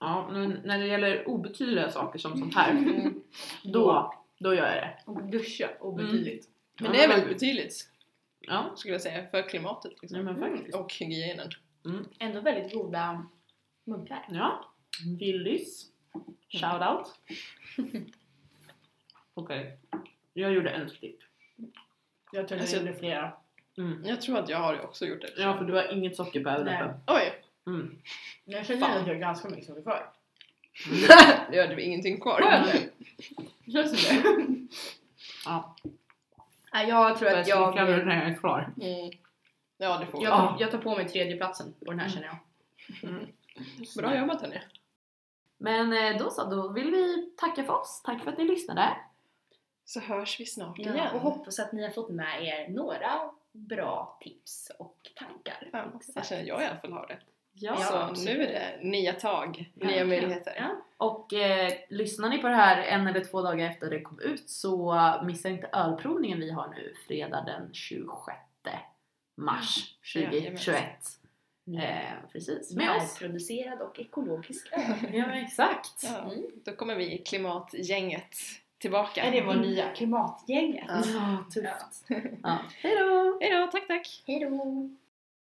[0.00, 3.22] Ja, men när det gäller obetydliga saker som sånt här, Mm.
[3.64, 4.98] då, då gör jag det.
[5.06, 6.48] Och duscha obetydligt.
[6.80, 7.90] Men det är väldigt betydligt,
[8.42, 9.92] Ja, skulle jag säga, för klimatet.
[10.02, 10.24] Liksom.
[10.24, 10.76] nej men faktiskt.
[10.76, 11.50] Och hygienen.
[12.18, 13.26] Ändå väldigt goda
[13.84, 14.26] muggar.
[14.30, 14.72] Ja,
[15.18, 15.86] Willys.
[16.48, 17.06] Shout out.
[19.34, 19.78] Okej,
[20.32, 21.18] jag gjorde en stick.
[22.32, 23.32] Jag tror Alltså, jag gjorde flera.
[23.78, 24.04] Mm.
[24.04, 25.32] Jag tror att jag har också gjort det.
[25.36, 26.58] Ja, för du har inget socker på Nej.
[26.58, 27.00] överläppen.
[27.06, 27.42] Oj!
[27.66, 27.98] Mm.
[28.44, 28.98] Jag känner Fan.
[29.00, 30.12] att jag har ganska mycket socker kvar.
[31.50, 32.40] Nu hade vi ingenting kvar.
[32.40, 32.88] Mm.
[33.72, 34.22] Känns det?
[35.44, 35.76] Ja,
[36.72, 37.86] Nej, jag tror jag att jag...
[37.86, 38.74] väl när jag är klar.
[38.80, 39.10] Mm.
[39.76, 42.36] Ja, det får Jag tar, jag tar på mig tredjeplatsen på den här känner jag.
[43.96, 44.60] Bra jobbat hörni.
[45.58, 48.02] Men eh, då så, då vill vi tacka för oss.
[48.04, 48.96] Tack för att ni lyssnade.
[49.84, 51.14] Så hörs vi snart Ja, igen.
[51.14, 55.70] och hoppas att ni har fått med er några bra tips och tankar.
[55.72, 57.18] Ja, jag känner jag i alla fall har det.
[57.54, 58.38] Ja, så absolut.
[58.38, 60.08] nu är det nya tag, nya Verkligen.
[60.08, 60.54] möjligheter.
[60.56, 60.68] Ja.
[60.96, 64.50] Och eh, lyssnar ni på det här en eller två dagar efter det kom ut
[64.50, 64.94] så
[65.24, 68.36] missa inte ölprovningen vi har nu fredag den 26
[69.36, 70.32] mars Jajamän.
[70.56, 70.82] 2021.
[71.82, 73.20] Eh, precis, med oss.
[73.20, 74.68] Närproducerad och ekologisk
[75.12, 76.02] Ja men exakt.
[76.04, 76.42] Ja, Mm.
[76.64, 78.36] Då kommer vi klimatgänget
[78.78, 79.22] tillbaka.
[79.22, 80.84] Är det vår nya klimatgänget?
[80.88, 81.02] Ja.
[81.14, 82.04] Ja, tufft.
[82.42, 82.58] Ja.
[82.82, 83.38] Hejdå!
[83.40, 84.22] Hejdå, tack tack!
[84.26, 84.90] Hej då!